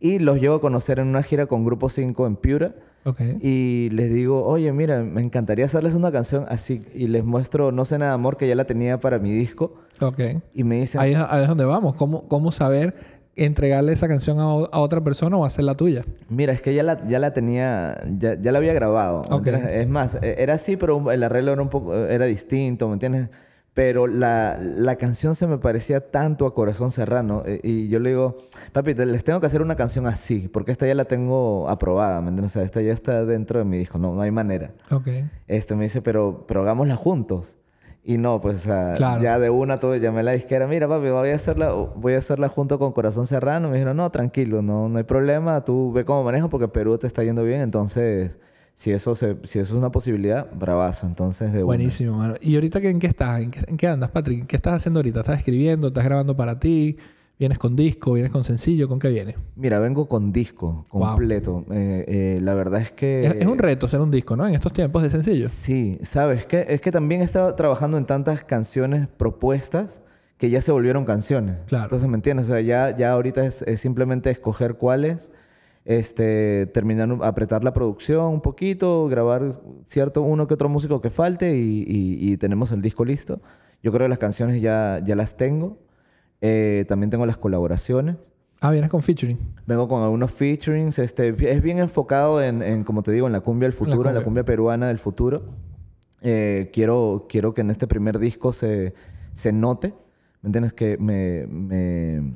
Y 0.00 0.18
los 0.18 0.40
llevo 0.40 0.56
a 0.56 0.60
conocer 0.60 0.98
en 0.98 1.08
una 1.08 1.22
gira 1.22 1.46
con 1.46 1.64
Grupo 1.64 1.88
5 1.90 2.26
en 2.26 2.36
Piura. 2.36 2.74
Ok. 3.04 3.20
Y 3.40 3.88
les 3.92 4.10
digo, 4.12 4.44
oye, 4.46 4.72
mira, 4.72 5.02
me 5.02 5.22
encantaría 5.22 5.66
hacerles 5.66 5.94
una 5.94 6.10
canción 6.10 6.44
así. 6.48 6.82
Y 6.94 7.06
les 7.08 7.24
muestro 7.24 7.70
No 7.72 7.84
sé 7.84 7.98
nada 7.98 8.12
de 8.12 8.14
amor 8.14 8.36
que 8.36 8.48
ya 8.48 8.54
la 8.54 8.64
tenía 8.64 8.98
para 9.00 9.18
mi 9.18 9.30
disco. 9.32 9.74
Ok. 10.00 10.18
Y 10.54 10.64
me 10.64 10.80
dicen, 10.80 11.00
Ahí 11.00 11.12
es, 11.12 11.18
ahí 11.28 11.42
es 11.42 11.48
donde 11.48 11.64
vamos. 11.64 11.94
¿Cómo, 11.96 12.26
¿Cómo 12.28 12.50
saber 12.52 12.94
entregarle 13.36 13.92
esa 13.92 14.08
canción 14.08 14.38
a, 14.38 14.42
a 14.44 14.80
otra 14.80 15.02
persona 15.02 15.36
o 15.36 15.44
hacerla 15.44 15.74
tuya? 15.76 16.04
Mira, 16.28 16.52
es 16.52 16.60
que 16.62 16.74
ya 16.74 16.82
la, 16.82 17.06
ya 17.06 17.18
la 17.18 17.32
tenía, 17.32 17.98
ya, 18.18 18.34
ya 18.40 18.52
la 18.52 18.58
había 18.58 18.72
grabado. 18.74 19.22
¿me 19.28 19.36
Ok. 19.36 19.46
entiendes? 19.46 19.76
Es 19.76 19.88
más, 19.88 20.14
e- 20.22 20.36
era 20.42 20.54
así, 20.54 20.76
pero 20.76 21.10
el 21.10 21.22
arreglo 21.22 21.52
era 21.52 21.62
un 21.62 21.68
poco, 21.70 21.94
era 21.94 22.26
distinto, 22.26 22.86
¿me 22.88 22.94
entiendes? 22.94 23.28
Pero 23.72 24.06
la, 24.08 24.58
la 24.60 24.96
canción 24.96 25.34
se 25.36 25.46
me 25.46 25.56
parecía 25.58 26.10
tanto 26.10 26.44
a 26.46 26.54
Corazón 26.54 26.90
Serrano. 26.90 27.42
eh, 27.46 27.60
Y 27.62 27.88
yo 27.88 28.00
le 28.00 28.10
digo, 28.10 28.38
papi, 28.72 28.94
te- 28.94 29.06
les 29.06 29.22
tengo 29.22 29.38
que 29.40 29.46
hacer 29.46 29.62
una 29.62 29.76
canción 29.76 30.06
así, 30.08 30.48
porque 30.48 30.72
esta 30.72 30.86
ya 30.88 30.94
la 30.94 31.04
tengo 31.04 31.68
aprobada, 31.68 32.20
¿me 32.20 32.28
entiendes? 32.30 32.52
O 32.52 32.54
sea, 32.54 32.62
esta 32.64 32.80
ya 32.82 32.92
está 32.92 33.24
dentro 33.24 33.60
de 33.60 33.64
mi 33.64 33.78
disco, 33.78 33.98
no, 33.98 34.12
no 34.14 34.22
hay 34.22 34.32
manera. 34.32 34.72
Ok. 34.90 35.06
Este 35.46 35.76
me 35.76 35.84
dice, 35.84 36.02
pero, 36.02 36.44
pero 36.48 36.62
hagámosla 36.62 36.96
juntos. 36.96 37.56
Y 38.02 38.16
no, 38.18 38.40
pues, 38.40 38.56
o 38.56 38.58
sea, 38.60 38.94
Claro. 38.96 39.22
ya 39.22 39.38
de 39.38 39.50
una 39.50 39.78
todo, 39.78 39.94
llamé 39.94 40.20
a 40.20 40.22
la 40.24 40.32
disquera, 40.32 40.66
mira, 40.66 40.88
papi, 40.88 41.08
voy 41.10 41.30
a 41.30 41.34
hacerla, 41.36 41.70
voy 41.72 42.14
a 42.14 42.18
hacerla 42.18 42.48
junto 42.48 42.78
con 42.78 42.92
Corazón 42.92 43.26
Serrano. 43.26 43.68
Me 43.68 43.74
dijeron, 43.74 43.96
no, 43.98 44.10
tranquilo, 44.10 44.62
no, 44.62 44.88
no 44.88 44.98
hay 44.98 45.04
problema, 45.04 45.62
tú 45.62 45.92
ve 45.92 46.04
cómo 46.04 46.24
manejo 46.24 46.48
porque 46.48 46.66
Perú 46.66 46.98
te 46.98 47.06
está 47.06 47.22
yendo 47.22 47.44
bien, 47.44 47.60
entonces, 47.60 48.40
si 48.80 48.92
eso, 48.92 49.14
se, 49.14 49.36
si 49.44 49.58
eso 49.58 49.74
es 49.74 49.78
una 49.78 49.90
posibilidad, 49.92 50.46
bravazo, 50.58 51.06
entonces 51.06 51.52
de 51.52 51.58
una. 51.58 51.66
Buenísimo, 51.66 52.16
mano. 52.16 52.36
¿Y 52.40 52.54
ahorita 52.54 52.78
en 52.78 52.98
qué 52.98 53.08
estás? 53.08 53.42
¿En 53.42 53.50
qué, 53.50 53.60
en 53.66 53.76
qué 53.76 53.86
andas, 53.86 54.08
Patrick? 54.10 54.46
¿Qué 54.46 54.56
estás 54.56 54.72
haciendo 54.72 55.00
ahorita? 55.00 55.20
¿Estás 55.20 55.38
escribiendo? 55.38 55.88
¿Estás 55.88 56.02
grabando 56.02 56.34
para 56.34 56.58
ti? 56.58 56.96
¿Vienes 57.38 57.58
con 57.58 57.76
disco? 57.76 58.14
¿Vienes 58.14 58.32
con 58.32 58.42
sencillo? 58.42 58.88
¿Con 58.88 58.98
qué 58.98 59.10
vienes? 59.10 59.36
Mira, 59.54 59.80
vengo 59.80 60.08
con 60.08 60.32
disco 60.32 60.86
Wow. 60.92 61.08
completo. 61.10 61.66
Eh, 61.70 62.04
eh, 62.08 62.40
la 62.40 62.54
verdad 62.54 62.80
es 62.80 62.90
que... 62.90 63.26
Es, 63.26 63.34
es 63.42 63.46
un 63.46 63.58
reto 63.58 63.84
hacer 63.84 64.00
un 64.00 64.10
disco, 64.10 64.34
¿no? 64.34 64.48
En 64.48 64.54
estos 64.54 64.72
tiempos 64.72 65.02
de 65.02 65.10
sencillo. 65.10 65.46
Sí, 65.48 65.98
sabes 66.02 66.46
que 66.46 66.64
es 66.70 66.80
que 66.80 66.90
también 66.90 67.20
he 67.20 67.24
estado 67.24 67.54
trabajando 67.56 67.98
en 67.98 68.06
tantas 68.06 68.44
canciones 68.44 69.08
propuestas 69.08 70.02
que 70.38 70.48
ya 70.48 70.62
se 70.62 70.72
volvieron 70.72 71.04
canciones. 71.04 71.58
Claro. 71.66 71.84
Entonces, 71.84 72.08
¿me 72.08 72.14
entiendes? 72.14 72.46
O 72.46 72.48
sea, 72.48 72.62
ya, 72.62 72.96
ya 72.96 73.12
ahorita 73.12 73.44
es, 73.44 73.60
es 73.60 73.78
simplemente 73.80 74.30
escoger 74.30 74.76
cuáles, 74.76 75.30
este, 75.98 76.66
terminar, 76.66 77.08
apretar 77.22 77.64
la 77.64 77.72
producción 77.72 78.26
un 78.26 78.40
poquito, 78.40 79.08
grabar 79.08 79.60
cierto 79.86 80.22
uno 80.22 80.46
que 80.46 80.54
otro 80.54 80.68
músico 80.68 81.00
que 81.00 81.10
falte 81.10 81.56
y, 81.56 81.80
y- 81.86 82.32
y 82.32 82.36
tenemos 82.36 82.70
el 82.70 82.80
disco 82.80 83.04
listo. 83.04 83.40
Yo 83.82 83.90
creo 83.90 84.04
que 84.04 84.10
las 84.10 84.18
canciones 84.18 84.62
ya, 84.62 85.00
ya 85.04 85.16
las 85.16 85.36
tengo. 85.36 85.78
Eh, 86.40 86.84
también 86.88 87.10
tengo 87.10 87.26
las 87.26 87.36
colaboraciones. 87.36 88.16
Ah, 88.60 88.70
vienes 88.70 88.88
con 88.90 89.02
featuring. 89.02 89.38
Vengo 89.66 89.88
con 89.88 90.02
algunos 90.02 90.30
featurings. 90.30 90.98
Este, 91.00 91.34
es 91.50 91.62
bien 91.62 91.78
enfocado 91.78 92.40
en, 92.42 92.62
en, 92.62 92.84
como 92.84 93.02
te 93.02 93.10
digo, 93.10 93.26
en 93.26 93.32
la 93.32 93.40
cumbia 93.40 93.66
del 93.66 93.72
futuro, 93.72 94.08
en 94.10 94.14
la 94.14 94.20
cumbia. 94.20 94.24
cumbia 94.24 94.44
peruana 94.44 94.86
del 94.88 94.98
futuro. 94.98 95.42
Eh, 96.22 96.70
quiero, 96.72 97.26
quiero 97.28 97.52
que 97.52 97.62
en 97.62 97.70
este 97.70 97.86
primer 97.88 98.18
disco 98.20 98.52
se, 98.52 98.94
se 99.32 99.52
note. 99.52 99.92
¿Me 100.42 100.48
entiendes? 100.48 100.72
Que 100.74 100.98
me, 100.98 101.46
me, 101.48 102.34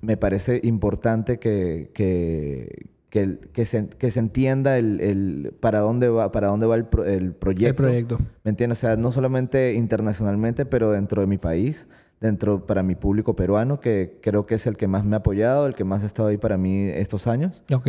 me 0.00 0.16
parece 0.16 0.60
importante 0.62 1.38
que, 1.38 1.90
que, 1.94 2.86
que, 3.10 3.20
el- 3.22 3.38
que 3.52 3.64
se, 3.64 3.88
que 3.88 4.10
se 4.10 4.20
entienda 4.20 4.78
el, 4.78 5.00
el 5.00 5.54
para 5.60 5.80
dónde 5.80 6.08
va, 6.08 6.32
para 6.32 6.48
dónde 6.48 6.66
va 6.66 6.76
el, 6.76 6.84
pro- 6.86 7.04
el 7.04 7.32
proyecto. 7.34 7.82
El 7.84 7.88
proyecto. 7.88 8.18
¿Me 8.44 8.50
entiendes? 8.50 8.78
O 8.78 8.80
sea, 8.80 8.96
no 8.96 9.12
solamente 9.12 9.74
internacionalmente, 9.74 10.64
pero 10.66 10.92
dentro 10.92 11.20
de 11.20 11.26
mi 11.26 11.38
país, 11.38 11.86
dentro 12.20 12.66
para 12.66 12.82
mi 12.82 12.94
público 12.94 13.34
peruano, 13.36 13.80
que 13.80 14.18
creo 14.22 14.46
que 14.46 14.54
es 14.56 14.66
el 14.66 14.76
que 14.76 14.86
más 14.88 15.04
me 15.04 15.16
ha 15.16 15.18
apoyado, 15.20 15.66
el 15.66 15.74
que 15.74 15.84
más 15.84 16.02
ha 16.02 16.06
estado 16.06 16.28
ahí 16.28 16.36
para 16.38 16.56
mí 16.56 16.88
estos 16.88 17.26
años. 17.26 17.64
Ok. 17.72 17.88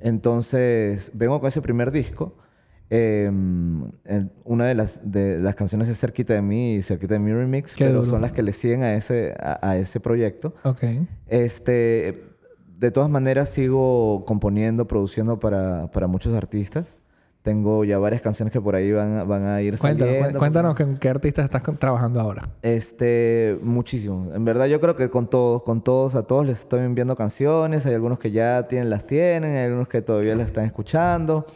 Entonces, 0.00 1.10
vengo 1.14 1.40
con 1.40 1.48
ese 1.48 1.60
primer 1.62 1.90
disco. 1.90 2.36
Eh, 2.90 3.26
en- 3.26 4.32
una 4.44 4.64
de 4.66 4.74
las, 4.74 5.00
de 5.10 5.38
las 5.38 5.54
canciones 5.54 5.88
es 5.88 6.00
Cerquita 6.00 6.32
de 6.34 6.42
mí 6.42 6.76
y 6.76 6.82
Cerquita 6.82 7.14
de 7.14 7.20
mí 7.20 7.32
Remix, 7.32 7.74
Qué 7.76 7.84
pero 7.84 7.98
duro. 7.98 8.06
son 8.10 8.22
las 8.22 8.32
que 8.32 8.42
le 8.42 8.52
siguen 8.52 8.82
a 8.82 8.94
ese, 8.94 9.34
a, 9.38 9.58
a 9.70 9.76
ese 9.76 10.00
proyecto. 10.00 10.54
Este, 11.26 12.24
de 12.78 12.90
todas 12.90 13.10
maneras, 13.10 13.50
sigo 13.50 14.24
componiendo, 14.24 14.86
produciendo 14.86 15.38
para, 15.38 15.90
para 15.90 16.06
muchos 16.06 16.34
artistas. 16.34 16.98
Tengo 17.48 17.82
ya 17.82 17.98
varias 17.98 18.20
canciones 18.20 18.52
que 18.52 18.60
por 18.60 18.74
ahí 18.74 18.92
van, 18.92 19.16
a- 19.16 19.24
van 19.24 19.46
a 19.46 19.62
ir 19.62 19.78
Cuéntanos, 19.78 20.14
saliendo. 20.14 20.38
cuéntanos 20.38 20.74
con 20.76 20.98
qué 20.98 21.08
artistas 21.08 21.46
estás 21.46 21.62
trabajando 21.78 22.20
ahora. 22.20 22.42
Este, 22.60 23.58
muchísimo. 23.62 24.28
En 24.34 24.44
verdad, 24.44 24.66
yo 24.66 24.78
creo 24.80 24.96
que 24.96 25.08
con 25.08 25.28
todos, 25.28 25.62
con 25.62 25.80
todos, 25.80 26.14
a 26.14 26.24
todos 26.24 26.44
les 26.44 26.58
estoy 26.58 26.80
enviando 26.80 27.16
canciones. 27.16 27.86
Hay 27.86 27.94
algunos 27.94 28.18
que 28.18 28.32
ya 28.32 28.68
tienen, 28.68 28.90
las 28.90 29.06
tienen, 29.06 29.54
hay 29.56 29.64
algunos 29.64 29.88
que 29.88 30.02
todavía 30.02 30.34
las 30.36 30.48
están 30.48 30.64
escuchando. 30.66 31.46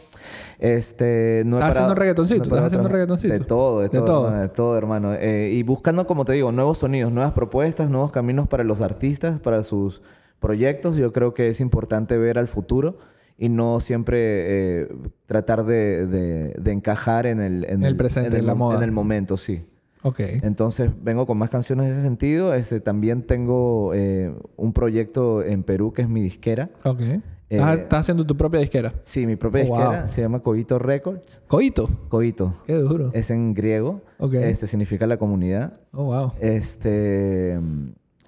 Este, 0.59 1.43
no 1.45 1.57
he 1.57 1.59
¿Estás 1.59 1.71
haciendo 1.77 1.95
reggaetoncito? 1.95 2.39
no 2.39 2.43
¿Estás 2.55 2.63
haciendo 2.65 2.89
reggaetoncito? 2.89 3.33
De 3.33 3.39
todo, 3.41 3.79
de, 3.81 3.89
De 3.89 3.89
todo, 3.99 4.05
todo. 4.05 4.25
hermano, 4.27 4.41
de 4.41 4.49
todo, 4.49 4.77
hermano. 4.77 5.13
Eh, 5.13 5.49
y 5.53 5.61
buscando, 5.63 6.07
como 6.07 6.25
te 6.25 6.33
digo, 6.33 6.51
nuevos 6.51 6.79
sonidos, 6.79 7.11
nuevas 7.11 7.33
propuestas, 7.33 7.89
nuevos 7.89 8.11
caminos 8.11 8.47
para 8.47 8.63
los 8.63 8.81
artistas, 8.81 9.39
para 9.39 9.63
sus 9.63 10.01
proyectos. 10.39 10.95
Yo 10.97 11.11
creo 11.13 11.33
que 11.33 11.49
es 11.49 11.59
importante 11.61 12.17
ver 12.17 12.39
al 12.39 12.47
futuro 12.47 12.97
y 13.37 13.49
no 13.49 13.79
siempre 13.79 14.81
eh, 14.83 14.87
tratar 15.25 15.65
de, 15.65 16.07
de- 16.07 16.55
de 16.59 16.71
encajar 16.71 17.25
en 17.25 17.39
el, 17.39 17.65
en 17.65 17.83
El 17.83 17.95
presente, 17.95 18.27
en 18.29 18.33
el 18.35 18.39
en 18.41 18.45
la 18.47 18.55
mo- 18.55 18.65
moda. 18.65 18.77
En 18.77 18.83
el 18.83 18.91
momento, 18.91 19.37
sí. 19.37 19.63
Ok. 20.03 20.19
Entonces 20.19 20.91
vengo 21.01 21.25
con 21.25 21.37
más 21.37 21.49
canciones 21.49 21.85
en 21.87 21.91
ese 21.93 22.01
sentido. 22.01 22.53
Este, 22.53 22.79
también 22.81 23.23
tengo 23.23 23.93
eh, 23.93 24.33
un 24.57 24.73
proyecto 24.73 25.43
en 25.43 25.63
Perú 25.63 25.93
que 25.93 26.01
es 26.03 26.09
mi 26.09 26.21
disquera. 26.21 26.69
Ok. 26.83 26.99
Eh, 27.01 27.21
¿Estás, 27.49 27.79
estás 27.79 27.99
haciendo 28.01 28.25
tu 28.25 28.35
propia 28.35 28.59
disquera? 28.59 28.93
Sí, 29.01 29.25
mi 29.27 29.35
propia 29.35 29.63
Oh, 29.63 29.67
wow. 29.67 29.77
disquera 29.77 30.07
se 30.07 30.21
llama 30.21 30.39
Coito 30.41 30.77
Records. 30.79 31.41
Coito. 31.47 31.87
Coito. 32.09 32.55
Qué 32.65 32.73
duro. 32.75 33.11
Es 33.13 33.29
en 33.31 33.53
griego. 33.53 34.01
Ok. 34.19 34.33
Este 34.35 34.67
significa 34.67 35.07
la 35.07 35.17
comunidad. 35.17 35.79
Oh, 35.93 36.05
wow. 36.05 36.31
Este. 36.39 37.59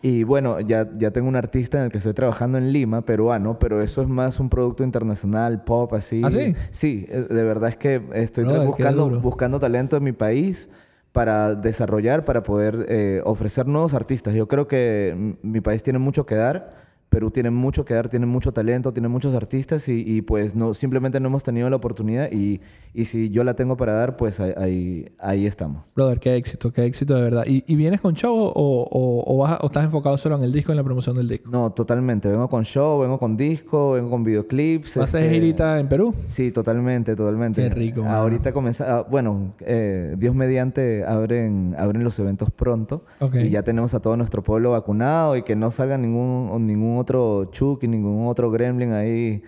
Y 0.02 0.24
bueno, 0.24 0.60
ya, 0.60 0.90
ya 0.94 1.12
tengo 1.12 1.28
un 1.28 1.36
artista 1.36 1.80
en 1.80 1.86
el 1.86 1.92
que 1.92 1.98
estoy 1.98 2.14
trabajando 2.14 2.58
en 2.58 2.72
Lima, 2.72 3.02
peruano, 3.02 3.58
pero 3.58 3.82
eso 3.82 4.02
es 4.02 4.08
más 4.08 4.40
un 4.40 4.50
producto 4.50 4.84
internacional, 4.84 5.64
pop, 5.64 5.94
así. 5.94 6.22
¿Ah, 6.24 6.32
sí? 6.32 6.56
Sí, 6.72 7.06
eh, 7.10 7.26
de 7.30 7.44
verdad 7.44 7.70
es 7.70 7.78
que 7.78 8.02
estoy 8.14 8.44
Brother, 8.44 8.68
buscando, 8.68 9.20
buscando 9.20 9.60
talento 9.60 9.98
en 9.98 10.04
mi 10.04 10.12
país 10.12 10.70
para 11.12 11.56
desarrollar, 11.56 12.26
para 12.26 12.44
poder 12.44 12.86
eh, 12.90 13.22
ofrecer 13.24 13.68
nuevos 13.68 13.94
artistas. 13.94 14.34
Yo 14.34 14.48
creo 14.48 14.68
que 14.68 15.36
mi 15.42 15.62
país 15.62 15.82
tiene 15.82 15.98
mucho 15.98 16.26
que 16.26 16.36
dar. 16.36 16.85
Perú 17.16 17.32
tiene 17.32 17.50
mucho 17.50 17.86
que 17.86 17.94
dar, 17.94 18.10
tiene 18.10 18.26
mucho 18.26 18.52
talento, 18.52 18.92
tiene 18.92 19.08
muchos 19.08 19.34
artistas 19.36 19.88
y, 19.88 20.04
y, 20.06 20.22
pues 20.22 20.54
no, 20.54 20.74
simplemente 20.74 21.18
no 21.22 21.30
hemos 21.30 21.44
tenido 21.44 21.70
la 21.70 21.78
oportunidad 21.78 22.30
y, 22.30 22.60
y 22.94 23.06
si 23.06 23.30
yo 23.30 23.46
la 23.46 23.54
tengo 23.54 23.78
para 23.78 23.94
dar, 23.94 24.18
pues 24.18 24.42
ahí, 24.42 25.06
ahí, 25.18 25.46
estamos. 25.46 25.86
Brother, 25.96 26.20
qué 26.20 26.36
éxito, 26.36 26.74
qué 26.74 26.84
éxito 26.84 27.16
de 27.16 27.22
verdad. 27.22 27.46
¿Y, 27.48 27.64
y 27.68 27.76
vienes 27.78 28.02
con 28.02 28.16
show 28.16 28.36
o, 28.38 28.52
o- 28.54 29.34
o 29.34 29.38
vas 29.38 29.54
a- 29.54 29.58
o 29.62 29.68
estás 29.68 29.86
enfocado 29.86 30.18
solo 30.18 30.36
en 30.36 30.44
el 30.44 30.52
disco, 30.52 30.74
en 30.74 30.76
la 30.78 30.84
promoción 30.84 31.16
del 31.16 31.30
disco? 31.30 31.50
No, 31.50 31.70
totalmente. 31.72 32.28
Vengo 32.28 32.50
con 32.50 32.66
show, 32.66 33.00
vengo 33.00 33.18
con 33.18 33.38
disco, 33.38 33.92
vengo 33.94 34.10
con 34.10 34.26
videoclips. 34.26 34.98
¿Vas 34.98 35.14
a 35.14 35.18
hacer 35.18 35.24
este, 35.24 35.36
girita 35.36 35.80
en 35.80 35.88
Perú? 35.88 36.14
Sí, 36.26 36.52
totalmente, 36.52 37.16
totalmente. 37.16 37.62
Qué 37.62 37.70
rico. 37.70 38.04
Ahorita 38.04 38.52
comienza, 38.52 38.98
ah, 38.98 39.06
bueno, 39.10 39.54
eh, 39.62 40.16
Dios 40.18 40.36
mediante 40.36 41.06
abren, 41.06 41.76
abren 41.78 42.04
los 42.04 42.20
eventos 42.20 42.52
pronto 42.52 43.06
Ok. 43.22 43.36
y 43.36 43.52
ya 43.52 43.64
tenemos 43.64 43.94
a 43.94 44.02
todo 44.02 44.18
nuestro 44.18 44.44
pueblo 44.44 44.72
vacunado 44.72 45.38
y 45.38 45.44
que 45.44 45.56
no 45.56 45.72
salga 45.72 45.98
ningún 45.98 46.66
ningún 46.66 46.98
otro 46.98 47.05
Chucky, 47.52 47.88
ningún 47.88 48.28
otro 48.28 48.50
Gremlin 48.52 48.92
ahí 48.94 49.44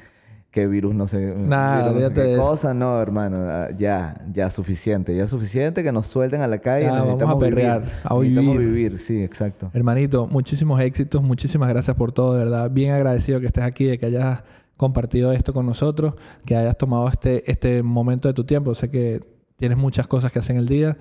que 0.51 0.65
virus 0.65 0.95
no 0.95 1.07
sé, 1.07 1.35
Nada, 1.37 1.89
virus 1.89 2.01
no 2.01 2.07
sé 2.09 2.13
qué 2.15 2.33
eso. 2.33 2.41
cosa, 2.41 2.73
no, 2.73 2.99
hermano, 3.01 3.37
ah, 3.47 3.67
ya, 3.77 4.19
ya 4.33 4.49
suficiente, 4.49 5.15
ya 5.15 5.27
suficiente 5.27 5.83
que 5.83 5.91
nos 5.91 6.07
suelten 6.07 6.41
a 6.41 6.47
la 6.47 6.59
calle, 6.59 6.85
Ya, 6.85 6.91
vamos 6.93 7.01
a 7.01 7.05
necesitamos 7.05 7.43
perrear, 7.43 7.81
vivir, 7.81 7.93
a 8.03 8.13
necesitamos 8.15 8.57
vivir. 8.57 8.71
vivir, 8.73 8.99
sí, 8.99 9.21
exacto. 9.23 9.69
Hermanito, 9.73 10.25
muchísimos 10.27 10.79
éxitos, 10.79 11.21
muchísimas 11.21 11.69
gracias 11.69 11.95
por 11.95 12.11
todo, 12.11 12.33
de 12.33 12.39
verdad. 12.39 12.71
Bien 12.71 12.91
agradecido 12.91 13.39
que 13.39 13.47
estés 13.47 13.63
aquí, 13.65 13.85
de 13.85 13.99
que 13.99 14.07
hayas 14.07 14.41
compartido 14.77 15.31
esto 15.31 15.53
con 15.53 15.65
nosotros, 15.65 16.15
que 16.45 16.55
hayas 16.55 16.77
tomado 16.77 17.07
este, 17.09 17.49
este 17.51 17.83
momento 17.83 18.27
de 18.27 18.33
tu 18.33 18.43
tiempo. 18.45 18.73
Sé 18.73 18.89
que 18.89 19.21
tienes 19.57 19.77
muchas 19.77 20.07
cosas 20.07 20.31
que 20.31 20.39
hacer 20.39 20.55
en 20.55 20.61
el 20.61 20.67
día. 20.67 20.97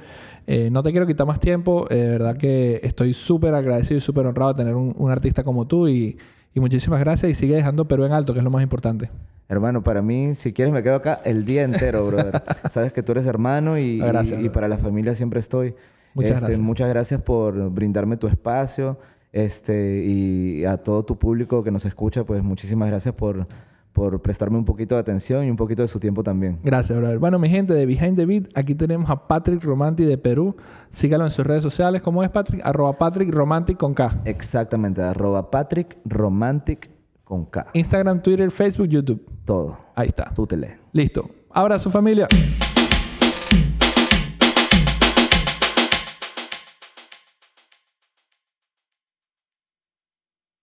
Eh, 0.46 0.70
no 0.70 0.82
te 0.82 0.90
quiero 0.90 1.06
quitar 1.06 1.26
más 1.26 1.40
tiempo, 1.40 1.86
eh, 1.90 1.94
de 1.96 2.10
verdad 2.10 2.36
que 2.36 2.80
estoy 2.82 3.14
súper 3.14 3.54
agradecido 3.54 3.98
y 3.98 4.00
súper 4.00 4.26
honrado 4.26 4.52
de 4.54 4.58
tener 4.58 4.74
un, 4.74 4.94
un 4.98 5.10
artista 5.10 5.44
como 5.44 5.66
tú 5.66 5.88
y, 5.88 6.16
y 6.56 6.60
muchísimas 6.60 6.98
gracias 6.98 7.30
y 7.30 7.34
sigue 7.34 7.54
dejando 7.54 7.84
Perú 7.86 8.04
en 8.04 8.12
alto, 8.12 8.32
que 8.32 8.40
es 8.40 8.44
lo 8.44 8.50
más 8.50 8.62
importante. 8.62 9.10
Hermano, 9.48 9.82
para 9.84 10.00
mí, 10.02 10.34
si 10.34 10.52
quieres, 10.52 10.72
me 10.74 10.82
quedo 10.82 10.96
acá 10.96 11.20
el 11.24 11.44
día 11.44 11.62
entero, 11.62 12.04
brother. 12.06 12.42
Sabes 12.68 12.92
que 12.92 13.02
tú 13.04 13.12
eres 13.12 13.26
hermano 13.26 13.78
y, 13.78 13.98
gracias, 13.98 14.26
y- 14.26 14.32
y 14.32 14.36
brother. 14.36 14.52
para 14.52 14.68
la 14.68 14.78
familia 14.78 15.14
siempre 15.14 15.38
estoy. 15.38 15.74
Muchas 16.14 16.30
Este, 16.32 16.40
gracias. 16.46 16.60
Muchas 16.60 16.88
gracias 16.88 17.20
por 17.22 17.70
brindarme 17.70 18.16
tu 18.16 18.26
espacio. 18.26 18.98
Este, 19.32 20.02
y 20.06 20.64
a 20.64 20.78
todo 20.78 21.04
tu 21.04 21.18
público 21.18 21.62
que 21.62 21.70
nos 21.70 21.84
escucha, 21.84 22.24
pues 22.24 22.42
muchísimas 22.42 22.88
gracias 22.88 23.14
por, 23.14 23.46
por 23.96 24.20
prestarme 24.20 24.58
un 24.58 24.66
poquito 24.66 24.94
de 24.94 25.00
atención 25.00 25.46
y 25.46 25.50
un 25.50 25.56
poquito 25.56 25.80
de 25.80 25.88
su 25.88 25.98
tiempo 25.98 26.22
también. 26.22 26.58
Gracias, 26.62 26.98
brother. 26.98 27.18
Bueno, 27.18 27.38
mi 27.38 27.48
gente 27.48 27.72
de 27.72 27.86
Behind 27.86 28.14
the 28.14 28.26
Beat, 28.26 28.44
aquí 28.54 28.74
tenemos 28.74 29.08
a 29.08 29.26
Patrick 29.26 29.64
Romanti 29.64 30.04
de 30.04 30.18
Perú. 30.18 30.54
Sígalo 30.90 31.24
en 31.24 31.30
sus 31.30 31.46
redes 31.46 31.62
sociales. 31.62 32.02
¿Cómo 32.02 32.22
es, 32.22 32.28
Patrick? 32.28 32.60
Arroba 32.62 32.98
Patrick 32.98 33.32
Romantic 33.32 33.78
con 33.78 33.94
K. 33.94 34.20
Exactamente, 34.26 35.00
arroba 35.00 35.50
Patrick 35.50 35.96
Romantic 36.04 36.90
con 37.24 37.46
K. 37.46 37.68
Instagram, 37.72 38.20
Twitter, 38.20 38.50
Facebook, 38.50 38.88
YouTube. 38.88 39.24
Todo. 39.46 39.78
Ahí 39.94 40.08
está. 40.08 40.30
Tú 40.34 40.46
te 40.46 40.58
lees. 40.58 40.74
Listo. 40.92 41.30
Abrazo 41.50 41.88
familia. 41.88 42.28